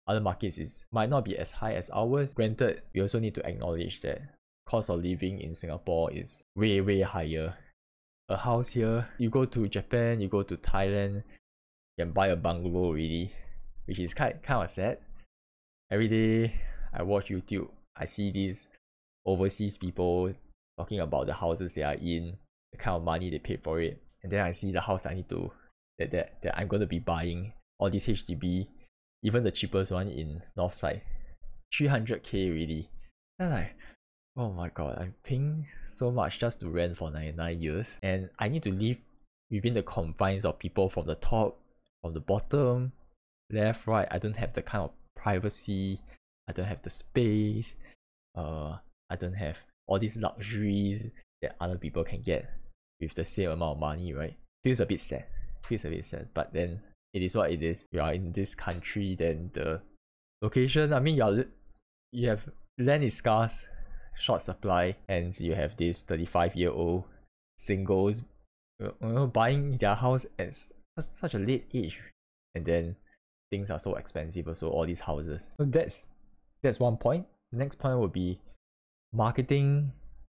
[0.06, 2.36] Other markets is might not be as high as ours.
[2.36, 4.37] Granted, we also need to acknowledge that
[4.68, 7.56] cost of living in Singapore is way way higher.
[8.30, 11.24] A house here, you go to Japan, you go to Thailand,
[11.96, 13.32] you can buy a bungalow really,
[13.86, 15.00] which is kind kind of sad.
[15.90, 16.54] Every day
[16.94, 18.68] I watch YouTube, I see these
[19.26, 20.34] overseas people
[20.78, 22.38] talking about the houses they are in,
[22.74, 25.14] the kind of money they paid for it, and then I see the house I
[25.14, 25.52] need to
[25.98, 28.68] that that, that I'm to be buying all these HDB,
[29.24, 31.02] even the cheapest one in Northside,
[31.74, 32.90] 300k really.
[33.40, 33.76] And like,
[34.38, 38.48] oh my god, I'm paying so much just to rent for 99 years, and I
[38.48, 38.98] need to live
[39.50, 41.60] within the confines of people from the top,
[42.02, 42.92] from the bottom,
[43.52, 44.08] left, right.
[44.12, 46.02] I don't have the kind of privacy.
[46.48, 47.76] I don't have the space.
[48.36, 48.78] Uh,
[49.10, 51.08] I don't have all these luxuries
[51.42, 52.50] that other people can get
[53.02, 54.36] with the same amount of money, right?
[54.64, 55.26] Feels a bit sad.
[55.64, 56.30] Feels a bit sad.
[56.34, 56.82] But then
[57.14, 57.86] it is what it is.
[57.92, 59.82] You are in this country, then the
[60.42, 61.46] location, I mean you're
[62.12, 63.66] you have land is scarce,
[64.20, 67.04] short supply, and you have this 35 year old
[67.58, 68.24] singles
[68.80, 70.56] you know, buying their house at
[71.00, 72.00] such a late age.
[72.56, 72.96] And then
[73.52, 75.50] things are so expensive also all these houses.
[75.58, 76.06] So that's
[76.62, 77.26] that's one point.
[77.52, 78.40] The next point would be
[79.14, 79.94] marketing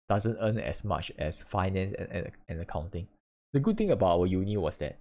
[0.08, 3.08] doesn't earn as much as finance and, and, and accounting.
[3.54, 5.00] The good thing about our uni was that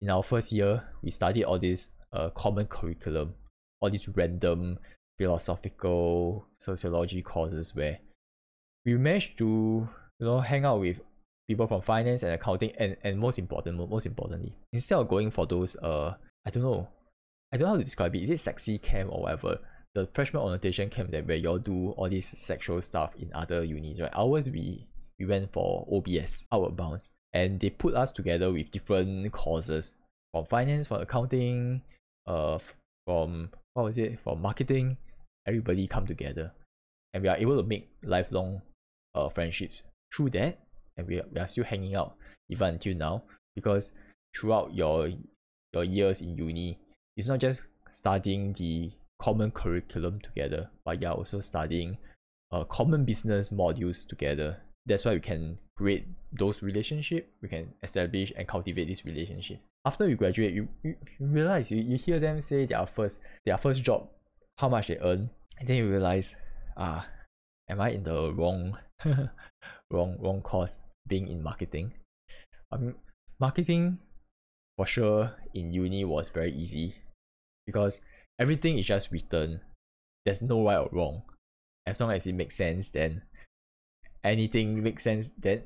[0.00, 3.34] in our first year, we studied all this uh, common curriculum,
[3.80, 4.78] all these random
[5.18, 7.98] philosophical sociology courses where
[8.84, 9.88] we managed to
[10.20, 11.00] you know hang out with
[11.48, 15.46] people from finance and accounting and, and most important most importantly instead of going for
[15.46, 16.14] those uh
[16.46, 16.88] I don't know
[17.52, 19.58] I don't know how to describe it is it sexy camp or whatever
[19.94, 24.00] the freshman orientation camp that where y'all do all this sexual stuff in other unis,
[24.00, 24.10] right?
[24.14, 24.86] Ours we
[25.18, 29.92] we went for OBS, Outward Bounds, and they put us together with different courses
[30.32, 31.82] from finance, from accounting,
[32.26, 32.58] uh,
[33.06, 34.96] from what was it, from marketing.
[35.46, 36.52] Everybody come together,
[37.12, 38.62] and we are able to make lifelong
[39.14, 39.82] uh friendships
[40.14, 40.60] through that,
[40.96, 42.16] and we are, we are still hanging out
[42.48, 43.22] even until now
[43.54, 43.92] because
[44.36, 45.10] throughout your
[45.72, 46.78] your years in uni,
[47.16, 51.98] it's not just studying the common curriculum together, but you're also studying
[52.52, 54.58] uh, common business modules together.
[54.86, 59.60] That's why we can create those relationships, we can establish and cultivate this relationship.
[59.84, 63.58] After you graduate, you, you, you realize, you, you hear them say their first, their
[63.58, 64.08] first job,
[64.58, 66.34] how much they earn, and then you realize,
[66.76, 67.06] ah,
[67.68, 68.76] am I in the wrong,
[69.90, 71.92] wrong, wrong course being in marketing?
[72.72, 72.96] Um,
[73.38, 73.98] marketing
[74.76, 76.96] for sure in uni was very easy
[77.66, 78.00] because
[78.38, 79.60] everything is just written.
[80.24, 81.22] There's no right or wrong.
[81.86, 83.22] As long as it makes sense, then
[84.22, 85.62] anything makes sense, then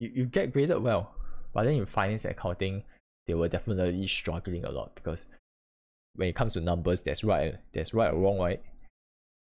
[0.00, 1.14] you, you get graded well.
[1.52, 2.84] But then in finance accounting,
[3.26, 5.26] they were definitely struggling a lot because
[6.14, 8.62] when it comes to numbers, there's right there's right or wrong, right?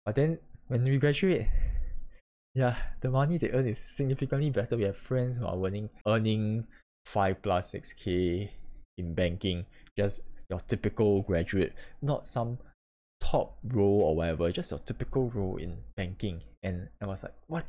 [0.05, 1.47] But then when we graduate,
[2.55, 4.77] yeah, the money they earn is significantly better.
[4.77, 6.67] We have friends who are earning earning
[7.05, 8.51] five plus six K
[8.97, 9.65] in banking
[9.97, 12.57] just your typical graduate, not some
[13.21, 16.41] top role or whatever, just your typical role in banking.
[16.63, 17.65] And I was like, what?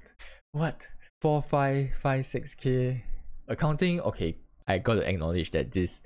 [0.52, 0.88] What?
[1.20, 3.04] Four, five, five, six K
[3.48, 4.00] accounting?
[4.00, 6.00] Okay, I gotta acknowledge that this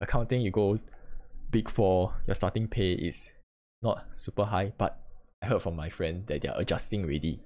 [0.00, 0.78] accounting you go
[1.50, 3.28] big four, your starting pay is
[3.82, 5.00] not super high, but
[5.42, 7.40] I heard from my friend that they're adjusting already.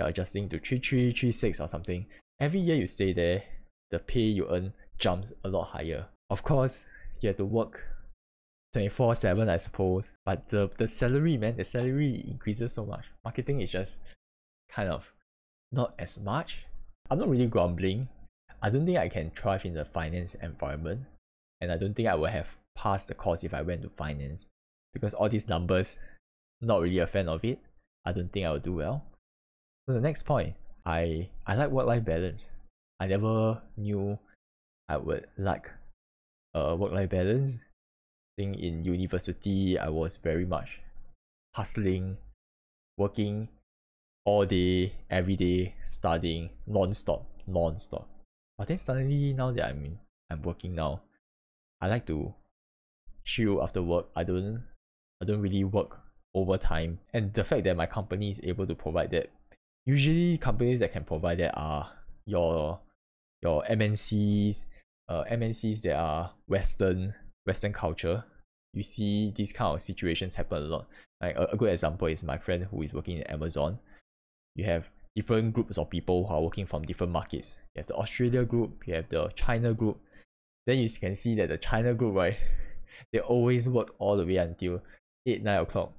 [0.00, 2.06] They're adjusting to three three, three six or something.
[2.40, 3.42] Every year you stay there,
[3.90, 6.06] the pay you earn jumps a lot higher.
[6.30, 6.86] Of course,
[7.20, 7.84] you have to work
[8.72, 13.60] 24 7 I suppose but the the salary man the salary increases so much marketing
[13.60, 13.98] is just
[14.70, 15.12] kind of
[15.72, 16.66] not as much
[17.10, 18.08] I'm not really grumbling
[18.62, 21.00] I don't think I can thrive in the finance environment
[21.60, 24.46] and I don't think I would have passed the course if I went to finance
[24.94, 25.98] because all these numbers
[26.62, 27.58] not really a fan of it
[28.06, 29.04] I don't think I will do well
[29.90, 30.54] so the next point
[30.86, 32.50] I I like work life balance.
[33.00, 34.18] I never knew
[34.88, 35.68] I would like
[36.54, 37.56] uh work life balance.
[37.58, 40.78] I think in university I was very much
[41.56, 42.18] hustling,
[42.96, 43.48] working
[44.24, 48.08] all day, every day, studying non-stop, non-stop.
[48.56, 49.98] But then suddenly now that I'm
[50.30, 51.02] I'm working now,
[51.80, 52.32] I like to
[53.24, 54.06] chill after work.
[54.14, 54.62] I don't
[55.20, 55.98] I don't really work
[56.32, 57.00] overtime.
[57.12, 59.30] And the fact that my company is able to provide that
[59.86, 61.90] usually companies that can provide that are
[62.26, 62.80] your
[63.42, 64.64] your MNCs,
[65.08, 67.14] uh, MNCs that are Western
[67.46, 68.24] Western culture.
[68.72, 70.86] You see these kind of situations happen a lot.
[71.20, 73.78] Like a, a good example is my friend who is working in Amazon.
[74.54, 77.58] You have different groups of people who are working from different markets.
[77.74, 79.98] You have the Australia group, you have the China group.
[80.66, 82.36] Then you can see that the China group, right,
[83.12, 84.82] they always work all the way until
[85.26, 85.92] 8, 9 o'clock.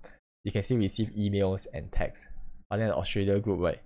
[0.44, 2.26] You can still receive emails and texts.
[2.72, 3.80] But then the Australia group, right,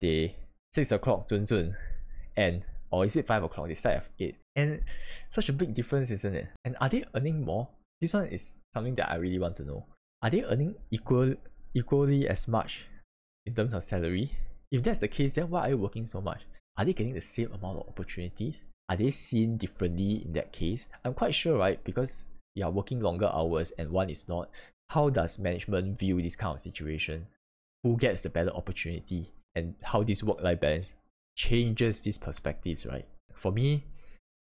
[0.00, 0.36] they
[0.72, 1.74] 6 o'clock, zun zun,
[2.36, 2.62] and
[2.92, 3.66] or is it 5 o'clock?
[3.66, 4.36] They start at 8.
[4.54, 4.82] And
[5.30, 6.46] such a big difference, isn't it?
[6.64, 7.66] And are they earning more?
[8.00, 9.86] This one is something that I really want to know.
[10.22, 11.34] Are they earning equal
[11.74, 12.86] equally as much
[13.46, 14.30] in terms of salary?
[14.70, 16.42] If that's the case, then why are you working so much?
[16.78, 18.62] Are they getting the same amount of opportunities?
[18.88, 20.86] Are they seen differently in that case?
[21.04, 21.82] I'm quite sure, right?
[21.82, 24.50] Because you are working longer hours and one is not.
[24.90, 27.26] How does management view this kind of situation?
[27.82, 29.32] Who gets the better opportunity?
[29.54, 30.92] And how this work-life balance
[31.36, 33.06] changes these perspectives, right?
[33.34, 33.84] For me,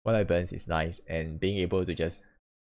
[0.04, 2.22] work-life balance is nice and being able to just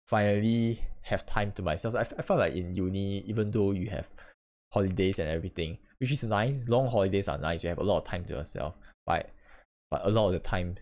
[0.07, 1.95] finally have time to myself.
[1.95, 4.07] I, I felt like in uni, even though you have
[4.73, 7.63] holidays and everything, which is nice, long holidays are nice.
[7.63, 9.29] You have a lot of time to yourself, but
[9.89, 10.75] but a lot of the time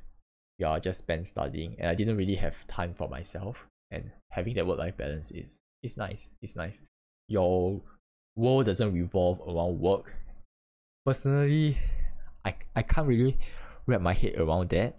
[0.57, 3.65] you are just spent studying, and I didn't really have time for myself.
[3.91, 6.29] And having that work-life balance is is nice.
[6.41, 6.81] It's nice.
[7.27, 7.81] Your
[8.35, 10.13] world doesn't revolve around work.
[11.05, 11.77] Personally,
[12.45, 13.37] I I can't really
[13.85, 14.95] wrap my head around that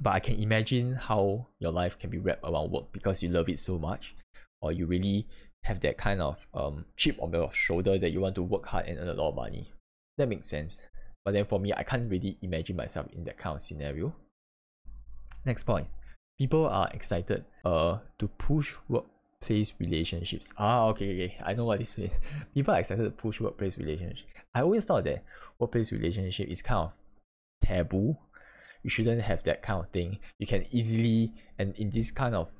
[0.00, 3.48] but I can imagine how your life can be wrapped around work because you love
[3.48, 4.14] it so much,
[4.60, 5.26] or you really
[5.64, 8.86] have that kind of um, chip on your shoulder that you want to work hard
[8.86, 9.72] and earn a lot of money.
[10.18, 10.78] That makes sense.
[11.24, 14.14] But then for me, I can't really imagine myself in that kind of scenario.
[15.44, 15.88] Next point.
[16.38, 18.76] People are excited uh, to push
[19.46, 20.52] workplace relationships.
[20.58, 21.38] Ah, okay, okay.
[21.44, 22.12] I know what this means.
[22.54, 24.24] People are excited to push workplace relationships.
[24.54, 25.24] I always thought that
[25.58, 26.92] workplace relationship is kind of
[27.62, 28.16] taboo
[28.82, 32.52] you shouldn't have that kind of thing you can easily and in this kind of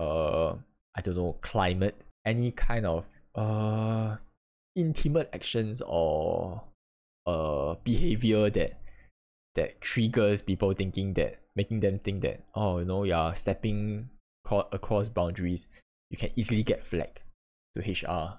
[0.00, 0.50] uh
[0.96, 3.04] i don't know climate any kind of
[3.36, 4.16] uh
[4.74, 6.62] intimate actions or
[7.26, 8.80] uh behavior that
[9.54, 14.08] that triggers people thinking that making them think that oh you know you're stepping
[14.50, 15.68] across boundaries
[16.12, 17.20] you can easily get flagged
[17.74, 18.34] to hr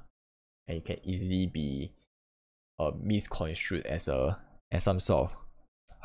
[0.67, 1.91] and you can easily be
[2.79, 4.37] uh, misconstrued as a
[4.71, 5.37] as some sort of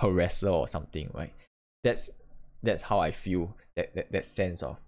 [0.01, 1.33] harasser or something, right?
[1.85, 2.11] That's
[2.63, 3.57] that's how I feel.
[3.77, 4.79] That that, that sense of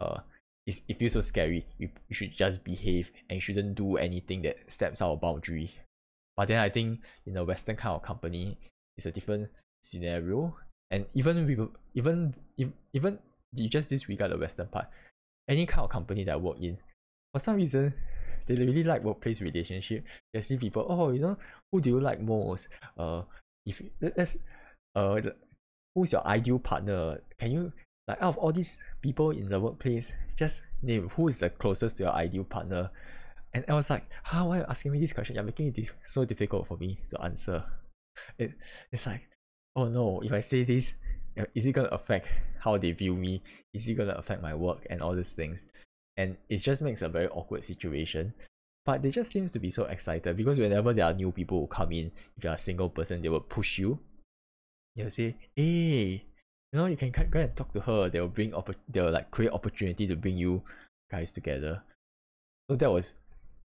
[0.00, 0.20] uh
[0.66, 1.66] it's, it feels so scary.
[1.78, 5.72] You, you should just behave and you shouldn't do anything that steps out of boundary.
[6.36, 8.58] But then I think in a Western kind of company,
[8.96, 9.48] it's a different
[9.82, 10.54] scenario.
[10.90, 13.18] And even people, even if, even
[13.54, 14.88] you just disregard the Western part,
[15.48, 16.78] any kind of company that I work in,
[17.32, 17.94] for some reason,
[18.46, 20.04] they really like workplace relationship.
[20.32, 21.36] They see people, oh, you know,
[21.72, 22.68] who do you like most?
[22.96, 23.22] Uh,
[23.68, 24.36] if let's
[24.96, 25.20] uh
[25.94, 27.72] who's your ideal partner can you
[28.08, 31.98] like out of all these people in the workplace just name who is the closest
[31.98, 32.90] to your ideal partner
[33.52, 35.90] and I was like how why are you asking me this question you're making it
[36.06, 37.64] so difficult for me to answer
[38.38, 38.52] it,
[38.90, 39.28] it's like
[39.76, 40.94] oh no if I say this
[41.54, 42.28] is it gonna affect
[42.60, 43.42] how they view me?
[43.72, 45.64] Is it gonna affect my work and all these things?
[46.16, 48.34] And it just makes a very awkward situation.
[48.84, 51.66] But they just seems to be so excited because whenever there are new people who
[51.66, 53.98] come in if you're a single person they will push you.
[54.96, 56.24] They'll say, hey,
[56.72, 58.08] you know, you can go and talk to her.
[58.08, 60.62] They'll bring opp- they'll like create opportunity to bring you
[61.10, 61.82] guys together.
[62.68, 63.14] So that was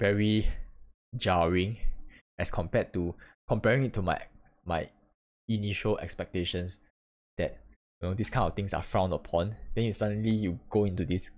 [0.01, 0.48] very
[1.16, 1.77] jarring
[2.38, 3.14] as compared to
[3.48, 4.18] comparing it to my
[4.64, 4.88] my
[5.48, 6.79] initial expectations
[7.38, 7.59] that
[8.01, 9.57] you know these kind of things are frowned upon.
[9.75, 11.31] Then you suddenly you go into this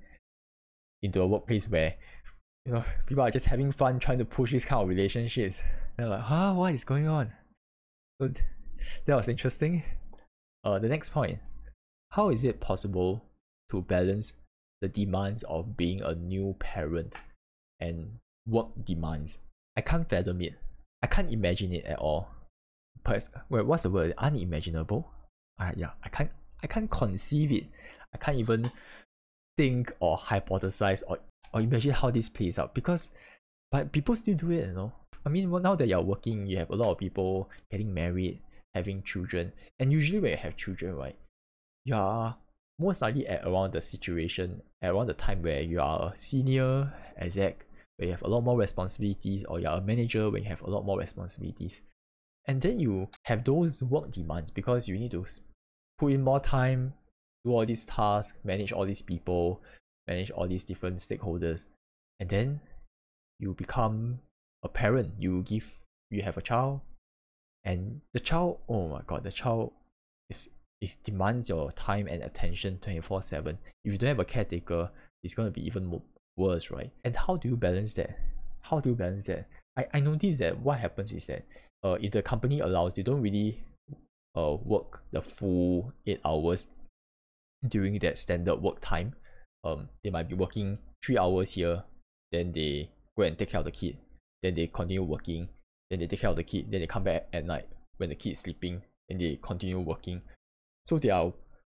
[1.03, 1.95] into a workplace where
[2.65, 5.63] you know people are just having fun trying to push these kind of relationships.
[5.97, 7.33] They're like, huh, what is going on?
[8.21, 8.31] So
[9.07, 9.83] that was interesting.
[10.65, 11.39] Uh, the next point
[12.13, 13.25] How is it possible
[13.71, 14.33] to balance
[14.81, 17.17] the demands of being a new parent
[17.81, 19.39] and work demands?
[19.77, 20.55] I can't fathom it.
[21.03, 22.29] I can't imagine it at all.
[23.03, 24.15] But wait, what's the word?
[24.17, 25.11] Unimaginable?
[25.59, 26.31] Uh, yeah, I can't
[26.63, 27.65] I can't conceive it.
[28.13, 28.71] I can't even
[29.57, 31.19] think or hypothesize or,
[31.53, 33.11] or imagine how this plays out because
[33.71, 34.93] but people still do it, you know.
[35.27, 38.41] I mean, well, now that you're working, you have a lot of people getting married,
[38.75, 41.17] having children, and usually when you have children, right,
[41.85, 42.37] you are
[42.79, 46.93] most likely at around the situation, at around the time where you are a senior
[47.17, 50.63] exec, where you have a lot more responsibilities, or you're a manager when you have
[50.63, 51.83] a lot more responsibilities.
[52.47, 55.25] And then you have those work demands because you need to
[55.99, 56.95] put in more time,
[57.45, 59.63] do all these tasks, manage all these people,
[60.07, 61.65] manage all these different stakeholders.
[62.21, 62.61] And then
[63.39, 64.21] you become
[64.63, 66.81] a parent, you give you have a child,
[67.65, 69.73] and the child, oh my god, the child
[70.29, 74.91] is it demands your time and attention 24 7 if you don't have a caretaker
[75.23, 76.01] it's going to be even
[76.37, 76.91] worse right?
[77.05, 78.19] And how do you balance that?
[78.63, 81.45] How do you balance that i, I noticed that what happens is that
[81.83, 83.63] uh, if the company allows they don't really
[84.37, 86.67] uh, work the full eight hours
[87.67, 89.15] during that standard work time
[89.65, 91.85] um, they might be working three hours here
[92.33, 93.97] then they go and take care of the kid
[94.43, 95.49] then they continue working
[95.91, 98.15] then they take care of the kid then they come back at night when the
[98.15, 100.21] kid is sleeping and they continue working
[100.85, 101.33] so they are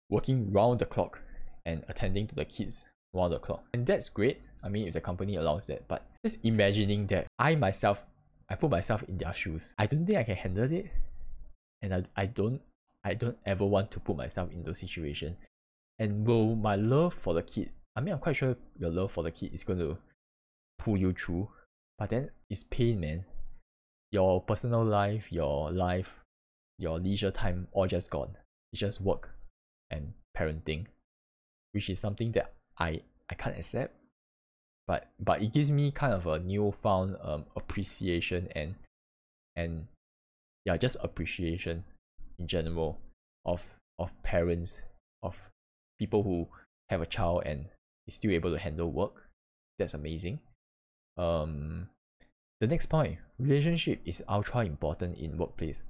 [0.10, 1.22] working round the clock
[1.66, 3.66] and attending to the kids round the clock.
[3.74, 4.42] And that's great.
[4.66, 8.04] I mean, if the company allows that, but just imagining that I myself,
[8.50, 9.74] I put myself in their shoes.
[9.78, 10.88] I don't think I can handle it.
[11.82, 12.62] And I, I don't
[13.04, 15.38] I don't ever want to put myself in those situations.
[16.00, 19.24] And will my love for the kid, I mean, I'm quite sure your love for
[19.24, 19.98] the kid is going to
[20.80, 21.50] pull you through.
[22.00, 23.26] But then it's pain, man.
[24.12, 26.16] Your personal life, your life,
[26.80, 28.36] your leisure time, all just gone
[28.76, 29.30] it's just work
[29.90, 30.88] and parenting,
[31.72, 33.96] which is something that I I can't accept.
[34.88, 38.76] But but it gives me kind of a newfound um appreciation and
[39.56, 39.88] and
[40.66, 41.84] yeah just appreciation
[42.38, 43.00] in general
[43.46, 43.66] of
[43.98, 44.76] of parents
[45.24, 45.36] of
[46.00, 46.48] people who
[46.90, 47.66] have a child and
[48.08, 49.30] is still able to handle work.
[49.80, 50.40] That's amazing.
[51.18, 51.90] Um,
[52.62, 55.82] the next point, relationship is ultra important in workplace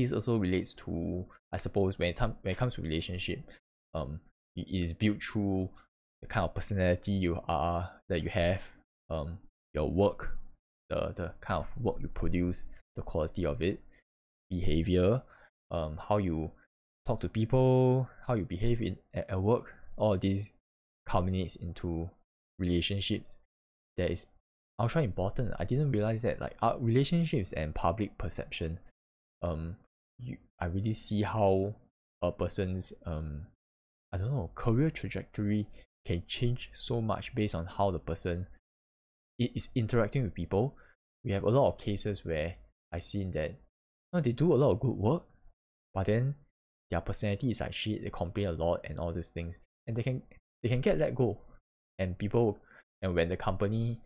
[0.00, 3.40] this also relates to I suppose when it, when it comes to relationship,
[3.94, 4.20] um,
[4.56, 5.68] it is built through
[6.22, 8.62] the kind of personality you are that you have,
[9.08, 9.38] um,
[9.74, 10.36] your work,
[10.88, 12.64] the the kind of work you produce,
[12.96, 13.80] the quality of it,
[14.50, 15.22] behavior,
[15.70, 16.50] um, how you
[17.06, 19.74] talk to people, how you behave in at, at work.
[19.96, 20.50] All these
[21.06, 22.10] culminates into
[22.58, 23.36] relationships.
[23.96, 24.26] That is
[24.78, 25.54] ultra important.
[25.58, 28.78] I didn't realize that like our relationships and public perception
[29.42, 29.76] um
[30.18, 31.74] you I really see how
[32.22, 33.46] a person's um
[34.12, 35.66] I don't know career trajectory
[36.04, 38.46] can change so much based on how the person
[39.38, 40.76] is interacting with people.
[41.24, 42.56] We have a lot of cases where
[42.92, 43.56] I seen that you
[44.14, 45.22] know, they do a lot of good work,
[45.94, 46.34] but then
[46.90, 49.54] their personality is like shit, they complain a lot and all these things.
[49.86, 50.22] And they can
[50.62, 51.38] they can get let go.
[51.98, 52.58] And people
[53.02, 54.00] and when the company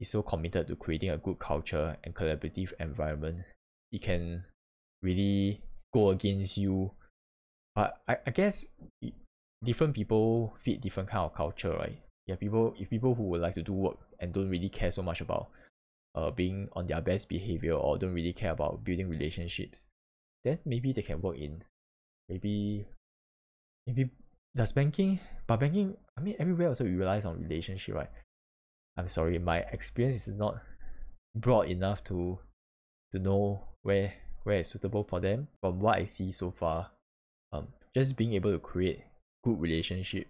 [0.00, 3.44] is so committed to creating a good culture and collaborative environment,
[3.92, 4.44] it can
[5.02, 5.60] really
[5.92, 6.90] go against you
[7.74, 8.66] but I, I guess
[9.62, 11.98] different people fit different kind of culture right?
[12.26, 15.02] Yeah people if people who would like to do work and don't really care so
[15.02, 15.48] much about
[16.14, 19.84] uh being on their best behavior or don't really care about building relationships
[20.44, 21.62] then maybe they can work in
[22.28, 22.86] maybe
[23.86, 24.10] maybe
[24.54, 28.10] does banking but banking I mean everywhere also relies on relationship right?
[28.96, 30.60] I'm sorry my experience is not
[31.34, 32.38] broad enough to
[33.12, 34.12] to know where
[34.44, 36.90] where it's suitable for them from what I see so far.
[37.52, 39.02] Um just being able to create
[39.44, 40.26] good relationship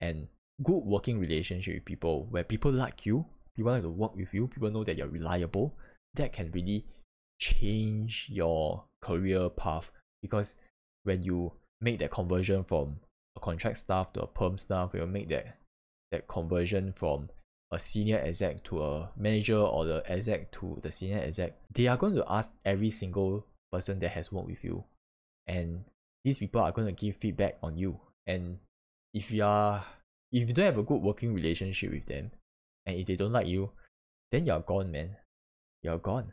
[0.00, 0.28] and
[0.62, 3.24] good working relationship with people where people like you
[3.56, 5.74] people like to work with you people know that you're reliable
[6.14, 6.84] that can really
[7.38, 9.90] change your career path.
[10.20, 10.54] Because
[11.04, 12.96] when you make that conversion from
[13.36, 15.58] a contract staff to a perm staff you'll make that
[16.10, 17.28] that conversion from
[17.70, 21.98] a senior exec to a manager or the exec to the senior exec they are
[21.98, 24.84] going to ask every single person that has worked with you.
[25.46, 25.84] And
[26.24, 28.58] these people are going to give feedback on you and
[29.14, 29.84] if you are
[30.30, 32.30] if you don't have a good working relationship with them
[32.86, 33.70] and if they don't like you
[34.30, 35.16] then you're gone man.
[35.82, 36.32] You're gone.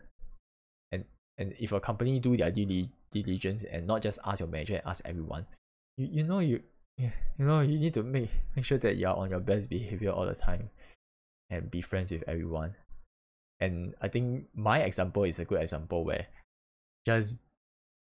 [0.91, 1.05] And
[1.37, 4.83] and if a company do their due diligence and not just ask your manager and
[4.85, 5.47] ask everyone
[5.95, 6.61] you, you know you
[6.97, 10.25] you know you need to make make sure that you're on your best behavior all
[10.25, 10.69] the time
[11.49, 12.75] and be friends with everyone.
[13.61, 16.27] And i think my example is a good example where
[17.05, 17.37] just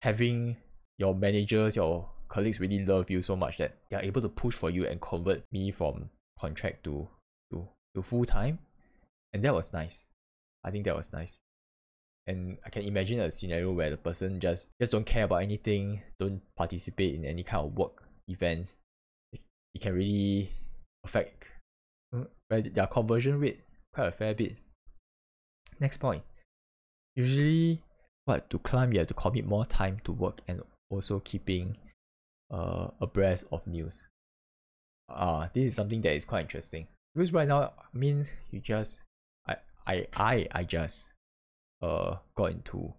[0.01, 0.57] having
[0.97, 4.55] your managers, your colleagues really love you so much that they are able to push
[4.55, 6.09] for you and convert me from
[6.39, 7.07] contract to
[7.51, 8.59] to, to full time.
[9.34, 10.05] And that was nice.
[10.63, 11.38] I think that was nice.
[12.25, 16.01] And I can imagine a scenario where the person just just don't care about anything,
[16.19, 18.75] don't participate in any kind of work events.
[19.31, 19.41] It,
[19.75, 20.51] it can really
[21.03, 21.45] affect
[22.15, 23.61] mm, their conversion rate
[23.93, 24.57] quite a fair bit.
[25.79, 26.23] Next point
[27.15, 27.81] usually
[28.25, 31.77] what to climb you have to commit more time to work and also keeping
[32.54, 34.04] uh abreast of news.
[35.10, 36.88] Uh, this is something that is quite interesting.
[37.14, 38.99] Because right now, I mean you just
[39.47, 41.10] I I I I just
[41.82, 42.93] uh got into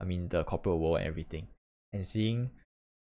[0.00, 1.46] I mean the corporate world and everything.
[1.92, 2.50] And seeing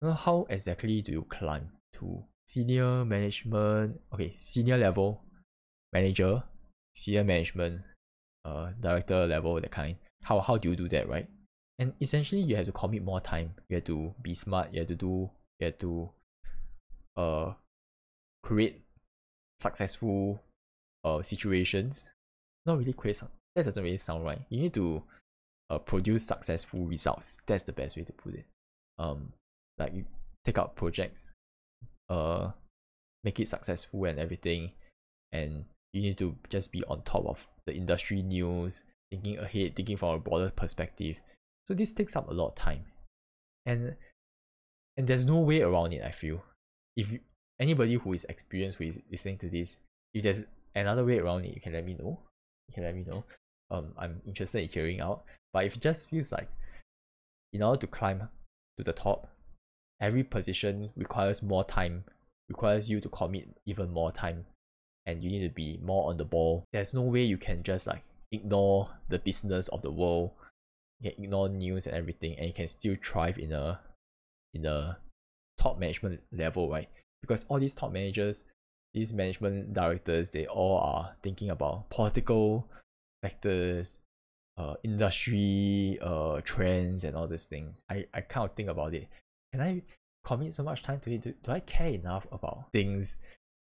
[0.02, 5.22] you know, how exactly do you climb to senior management okay, senior level
[5.93, 6.43] manager,
[6.95, 7.82] senior management,
[8.45, 9.97] uh director level that kind.
[10.24, 11.28] How how do you do that, right?
[11.78, 13.56] And essentially you have to commit more time.
[13.70, 15.30] You have to be smart, you have to do
[15.60, 16.10] you to
[17.18, 17.53] uh
[18.43, 18.82] create
[19.60, 20.41] successful
[21.03, 22.07] uh situations.
[22.66, 23.22] Not really create
[23.55, 24.41] that doesn't really sound right.
[24.49, 25.03] You need to
[25.70, 27.38] uh, produce successful results.
[27.45, 28.45] That's the best way to put it.
[28.97, 29.34] Um,
[29.78, 30.05] like you
[30.45, 31.20] take out projects,
[32.10, 32.51] uh,
[33.24, 34.72] make it successful and everything,
[35.32, 39.97] and you need to just be on top of the industry news, thinking ahead, thinking
[39.97, 41.18] from a broader perspective.
[41.68, 42.86] So this takes up a lot of time,
[43.66, 43.95] and
[45.00, 46.04] and there's no way around it.
[46.04, 46.43] I feel
[46.97, 47.22] if you,
[47.58, 49.78] anybody who is experienced with listening to this,
[50.14, 50.43] if there's
[50.76, 52.20] another way around it, you can let me know.
[52.68, 53.24] You can let me know.
[53.72, 55.24] Um, I'm interested in hearing out.
[55.54, 56.50] But if it just feels like
[57.54, 58.28] in order to climb
[58.78, 59.30] to the top,
[60.02, 62.04] every position requires more time,
[62.50, 64.47] requires you to commit even more time,
[65.06, 66.66] and you need to be more on the ball.
[66.74, 70.32] There's no way you can just like ignore the business of the world,
[71.00, 73.80] you can ignore news and everything, and you can still thrive in a
[74.54, 74.97] in a
[75.58, 76.89] top management level, right?
[77.22, 78.43] Because all these top managers,
[78.93, 82.68] these management directors, they all are thinking about political
[83.22, 83.97] factors,
[84.58, 87.72] uh, industry uh, trends and all these things.
[87.89, 89.08] I, I kind of think about it.
[89.54, 89.82] Can I
[90.24, 91.22] commit so much time to it?
[91.22, 93.18] Do, do I care enough about things,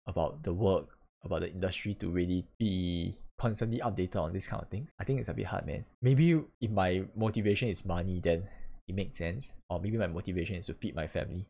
[0.08, 0.88] about the work,
[1.24, 4.90] about the industry to really be constantly updated on this kind of things?
[5.00, 5.86] I think it's a bit hard, man.
[6.02, 8.48] Maybe if my motivation is money, then
[8.90, 9.54] it makes sense.
[9.70, 11.46] Or maybe my motivation is to feed my family.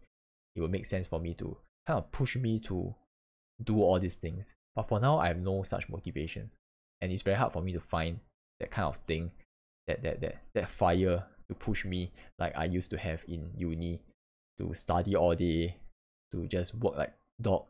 [0.56, 2.94] It will make sense for me to kind of push me to
[3.64, 4.54] do all these things.
[4.76, 6.52] But for now, I have no such motivation.
[7.02, 8.20] And it's very hard for me to find
[8.60, 9.32] that kind of thing,
[9.88, 14.02] that that that that fire to push me like I used to have in uni,
[14.60, 15.78] to study all day,
[16.34, 17.66] to just work like dog.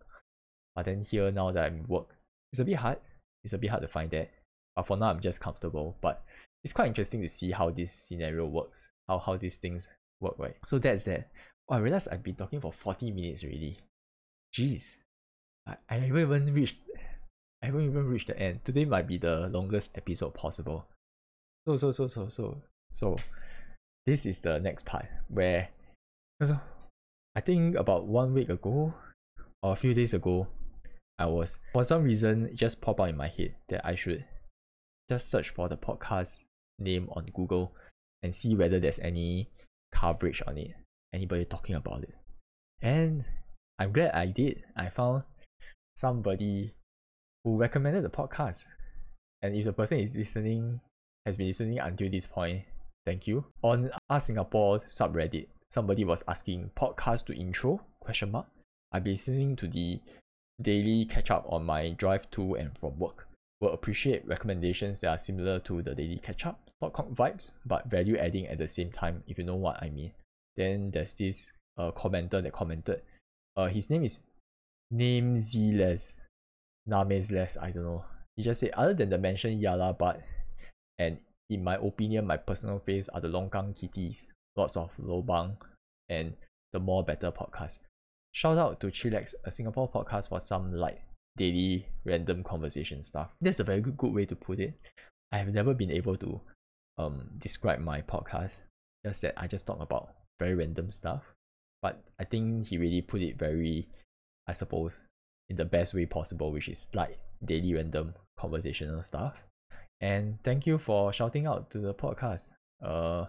[0.76, 2.16] But then here now that I'm work,
[2.52, 2.98] it's a bit hard.
[3.44, 4.32] It's a bit hard to find that.
[4.76, 5.96] But for now I'm just comfortable.
[6.02, 6.24] But
[6.64, 9.90] it's quite interesting to see how this scenario works, how how these things
[10.22, 10.56] work, right?
[10.66, 11.30] So that's that.
[11.68, 13.78] Oh, I realized I've been talking for 40 minutes already.
[14.56, 14.98] Jeez.
[15.68, 16.78] I, I haven't even reached
[17.62, 18.64] I haven't even reached the end.
[18.64, 20.86] Today might be the longest episode possible.
[21.68, 23.18] So so so so so so
[24.06, 25.70] this is the next part where
[27.36, 28.94] I think about one week ago
[29.62, 30.48] or a few days ago
[31.18, 34.24] I was for some reason it just popped out in my head that I should
[35.10, 36.38] just search for the podcast
[36.80, 37.74] name on Google
[38.22, 39.50] and see whether there's any
[39.92, 40.72] coverage on it.
[41.14, 42.16] Anybody talking about it.
[42.82, 43.26] And
[43.78, 44.64] I'm glad I did.
[44.76, 45.24] I found
[45.96, 46.74] somebody
[47.44, 48.66] who recommended the podcast.
[49.42, 50.82] And if the person is listening,
[51.26, 52.64] has been listening until this point,
[53.06, 53.46] thank you.
[53.62, 58.48] On Ask Singapore subreddit, somebody was asking podcast to intro question mark.
[58.92, 60.02] I've been listening to the
[60.62, 63.29] daily catch up on my drive to and from work.
[63.62, 68.48] Will appreciate recommendations that are similar to the daily catch up, vibes, but value adding
[68.48, 70.14] at the same time, if you know what I mean.
[70.56, 73.02] Then there's this uh, commenter that commented.
[73.58, 74.22] Uh, his name is
[74.92, 76.18] Name Ziles.
[76.86, 78.06] Names less, I don't know.
[78.36, 80.22] He just said, other than the mentioned Yah Lah But
[80.98, 85.58] and in my opinion, my personal face are the Longkang Kitties, lots of lobang,
[86.08, 86.36] and
[86.74, 87.80] the more better podcast.
[88.32, 91.00] Shout out to Chillax, a Singapore podcast for some light,
[91.40, 93.30] daily, random conversation stuff.
[93.40, 94.74] That's a very good, good way to put it.
[95.32, 96.42] I have never been able to
[96.98, 98.62] um describe my podcast.
[99.06, 101.24] Just that I just talk about very random stuff.
[101.82, 103.88] But I think he really put it very,
[104.48, 105.02] I suppose,
[105.48, 109.36] in the best way possible, which is like daily random conversational stuff.
[110.02, 112.50] And thank you for shouting out to the podcast.
[112.84, 113.26] Uh,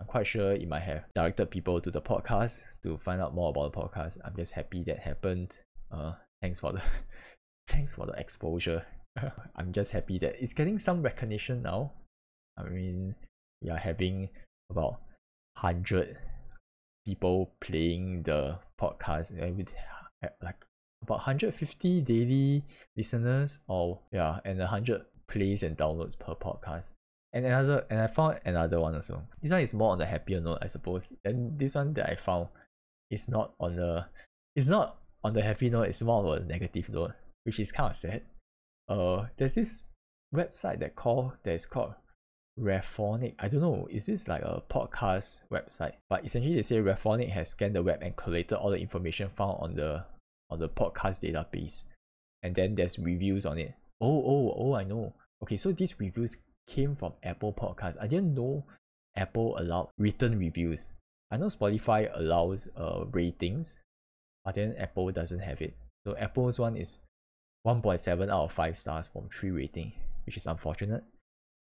[0.00, 3.50] I'm quite sure it might have directed people to the podcast to find out more
[3.50, 4.18] about the podcast.
[4.24, 5.52] I'm just happy that happened.
[5.92, 6.82] Uh, thanks for the
[7.68, 8.86] thanks for the exposure.
[9.56, 11.92] I'm just happy that it's getting some recognition now.
[12.56, 13.14] I mean,
[13.62, 14.30] we are having
[14.70, 15.00] about
[15.56, 16.18] hundred
[17.06, 19.32] people playing the podcast.
[20.22, 20.64] Uh, like
[21.02, 22.62] about 150 daily
[22.96, 26.90] listeners or yeah and 100 plays and downloads per podcast
[27.32, 30.40] and another and i found another one also this one is more on the happier
[30.40, 32.46] note i suppose and this one that i found
[33.10, 34.04] is not on the
[34.54, 37.12] it's not on the happy note it's more on a negative note
[37.44, 38.22] which is kind of sad
[38.88, 39.84] uh there's this
[40.34, 41.94] website that call that is called
[42.58, 43.34] Rephonic.
[43.38, 43.88] I don't know.
[43.90, 45.94] Is this like a podcast website?
[46.10, 49.58] But essentially, they say Rephonic has scanned the web and collated all the information found
[49.60, 50.04] on the
[50.50, 51.84] on the podcast database,
[52.42, 53.74] and then there's reviews on it.
[54.00, 54.74] Oh, oh, oh!
[54.74, 55.14] I know.
[55.42, 56.36] Okay, so these reviews
[56.66, 57.96] came from Apple Podcasts.
[58.00, 58.64] I didn't know
[59.16, 60.88] Apple allowed written reviews.
[61.30, 63.76] I know Spotify allows uh ratings,
[64.44, 65.74] but then Apple doesn't have it.
[66.06, 66.98] So Apple's one is
[67.66, 69.92] 1.7 out of 5 stars from 3 rating,
[70.26, 71.04] which is unfortunate.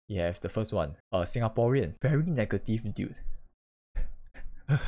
[0.08, 3.16] You have the first one, a Singaporean, very negative dude.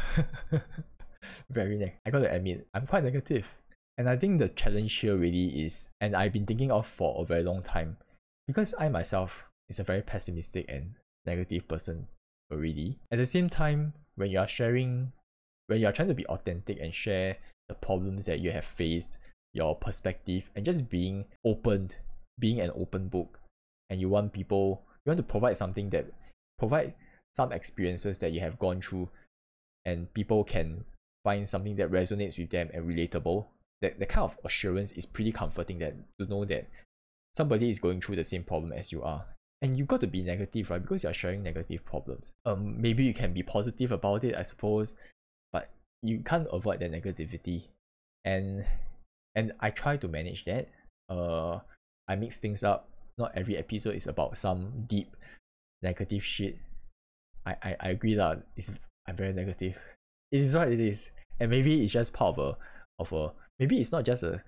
[1.50, 1.94] very neg.
[2.06, 3.46] I gotta admit, I'm quite negative.
[3.98, 7.26] And I think the challenge here really is, and I've been thinking of for a
[7.26, 7.98] very long time,
[8.46, 10.94] because I myself is a very pessimistic and
[11.26, 12.08] negative person
[12.50, 12.98] already.
[13.10, 15.12] At the same time, when you are sharing,
[15.66, 17.36] when you are trying to be authentic and share
[17.68, 19.18] the problems that you have faced,
[19.52, 21.96] your perspective, and just being opened,
[22.38, 23.40] being an open book,
[23.88, 26.06] and you want people, you want to provide something that
[26.58, 26.94] provide
[27.36, 29.08] some experiences that you have gone through,
[29.84, 30.84] and people can
[31.24, 33.46] find something that resonates with them and relatable.
[33.82, 35.78] That the kind of assurance is pretty comforting.
[35.78, 36.68] That to know that
[37.34, 39.24] somebody is going through the same problem as you are
[39.62, 43.14] and you got to be negative right because you're sharing negative problems um maybe you
[43.14, 44.94] can be positive about it i suppose
[45.52, 45.68] but
[46.02, 47.64] you can't avoid the negativity
[48.24, 48.64] and
[49.34, 50.68] and i try to manage that
[51.08, 51.58] uh
[52.08, 55.16] i mix things up not every episode is about some deep
[55.82, 56.58] negative shit
[57.46, 58.70] i i, I agree that it's
[59.06, 59.76] i'm very negative
[60.32, 62.56] it is what it is and maybe it's just part of a
[62.98, 64.42] of a maybe it's not just a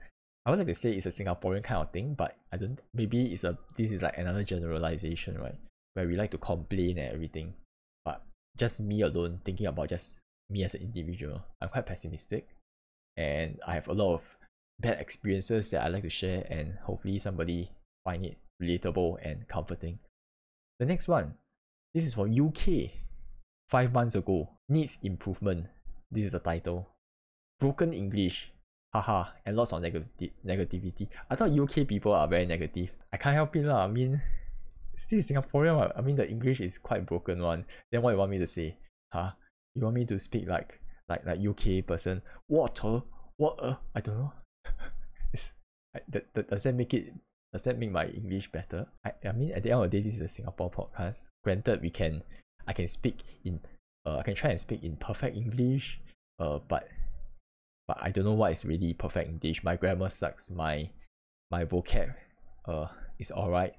[0.45, 2.78] I would like to say it's a Singaporean kind of thing, but I don't.
[2.93, 5.55] Maybe it's a this is like another generalization, right?
[5.95, 7.55] Where we like to complain and everything,
[8.05, 8.22] but
[8.57, 10.14] just me alone thinking about just
[10.51, 11.43] me as an individual.
[11.61, 12.49] I'm quite pessimistic,
[13.16, 14.22] and I have a lot of
[14.83, 17.70] bad experiences that I like to share, and hopefully somebody
[18.05, 20.01] find it relatable and comforting.
[20.78, 21.35] The next one,
[21.95, 22.91] this is from UK.
[23.70, 25.66] Five months ago, needs improvement.
[26.11, 26.91] This is the title.
[27.59, 28.53] Broken English
[28.93, 30.33] haha, and lots of negativity.
[30.45, 31.09] negativity.
[31.30, 32.91] I thought UK people are very negative.
[33.12, 33.85] I can't help it lah.
[33.85, 34.20] I mean,
[34.97, 35.93] still Singaporean.
[35.97, 37.64] I mean, the English is quite broken one.
[37.91, 38.76] Then what you want me to say?
[39.12, 39.33] Huh?
[39.74, 42.22] You want me to speak like like like UK person?
[42.49, 43.03] Water,
[43.39, 43.78] water.
[43.95, 44.33] I don't know.
[46.09, 47.12] That, that, does that make it?
[47.53, 48.86] Does that make my English better?
[49.05, 51.24] I, I mean, at the end of the day, this is a Singapore podcast.
[51.45, 52.22] Granted, we can,
[52.66, 53.61] I can speak in,
[54.07, 56.01] uh, I can try and speak in perfect English,
[56.38, 56.88] uh, but
[57.86, 59.64] but I don't know what is really perfect English.
[59.64, 60.51] My grammar sucks.
[60.51, 60.90] My
[61.51, 62.14] my vocab
[62.64, 62.86] uh
[63.18, 63.74] is alright.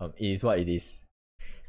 [0.00, 1.00] Um, it is what it is,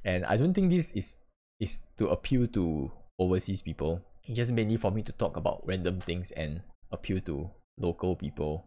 [0.06, 1.18] and I don't think this is
[1.60, 4.02] is to appeal to overseas people.
[4.24, 6.62] It's just mainly for me to talk about random things and
[6.92, 8.66] appeal to local people.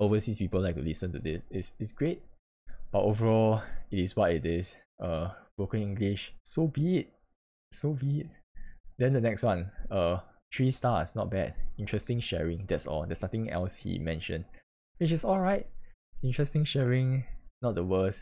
[0.00, 2.22] Overseas people like to listen to this, it's, it's great.
[2.90, 4.74] But overall, it is what it is.
[5.00, 7.12] Uh, broken English, so be it.
[7.72, 8.26] So be it.
[8.98, 10.18] Then the next one, uh,
[10.52, 11.54] Three stars, not bad.
[11.78, 13.06] Interesting sharing, that's all.
[13.06, 14.46] There's nothing else he mentioned.
[14.98, 15.68] Which is alright.
[16.22, 17.24] Interesting sharing,
[17.62, 18.20] not the worst.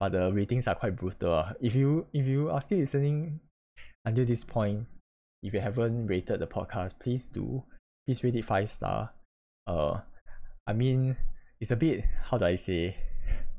[0.00, 1.46] But the ratings are quite brutal.
[1.60, 3.40] If you if you are still listening
[4.04, 4.86] until this point,
[5.42, 7.62] if you haven't rated the podcast, please do.
[8.04, 9.12] Please rate it five star.
[9.66, 10.00] Uh
[10.66, 11.16] I mean
[11.60, 12.96] it's a bit how do I say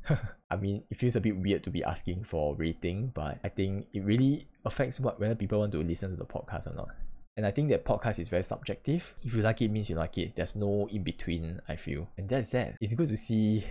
[0.50, 3.88] I mean, it feels a bit weird to be asking for rating, but I think
[3.94, 6.90] it really affects what whether people want to listen to the podcast or not.
[7.38, 9.14] And I think that podcast is very subjective.
[9.24, 10.36] If you like it, means you like it.
[10.36, 12.08] There's no in between, I feel.
[12.18, 12.76] And that's that.
[12.80, 13.66] It's good to see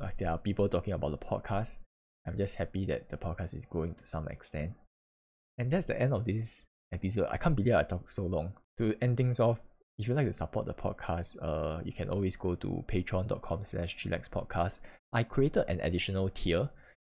[0.00, 1.76] uh, there are people talking about the podcast.
[2.26, 4.72] I'm just happy that the podcast is growing to some extent.
[5.58, 7.28] And that's the end of this episode.
[7.30, 8.54] I can't believe I talked so long.
[8.78, 9.60] To end things off,
[9.98, 13.96] if you'd like to support the podcast, uh, you can always go to patreon.com slash
[14.30, 14.80] podcast.
[15.12, 16.70] I created an additional tier,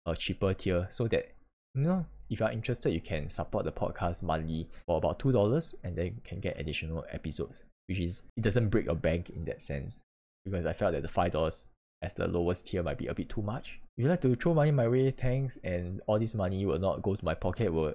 [0.06, 1.32] a cheaper tier, so that
[1.74, 5.32] you know if you are interested, you can support the podcast monthly for about two
[5.32, 7.62] dollars, and then you can get additional episodes.
[7.86, 9.98] Which is it doesn't break your bank in that sense,
[10.44, 11.66] because I felt that the five dollars
[12.02, 13.80] as the lowest tier might be a bit too much.
[13.96, 17.02] If you like to throw money my way, thanks, and all this money will not
[17.02, 17.72] go to my pocket.
[17.72, 17.94] Will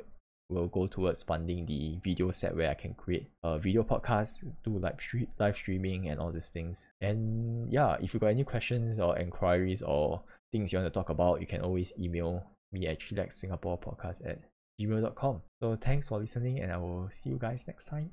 [0.50, 4.78] will go towards funding the video set where I can create a video podcast, do
[4.78, 6.88] live stream, live streaming, and all these things.
[7.00, 11.10] And yeah, if you got any questions or inquiries or things you want to talk
[11.10, 14.40] about, you can always email me at chillax singapore podcast at
[14.80, 15.42] gmail.com.
[15.62, 18.12] So thanks for listening and I will see you guys next time.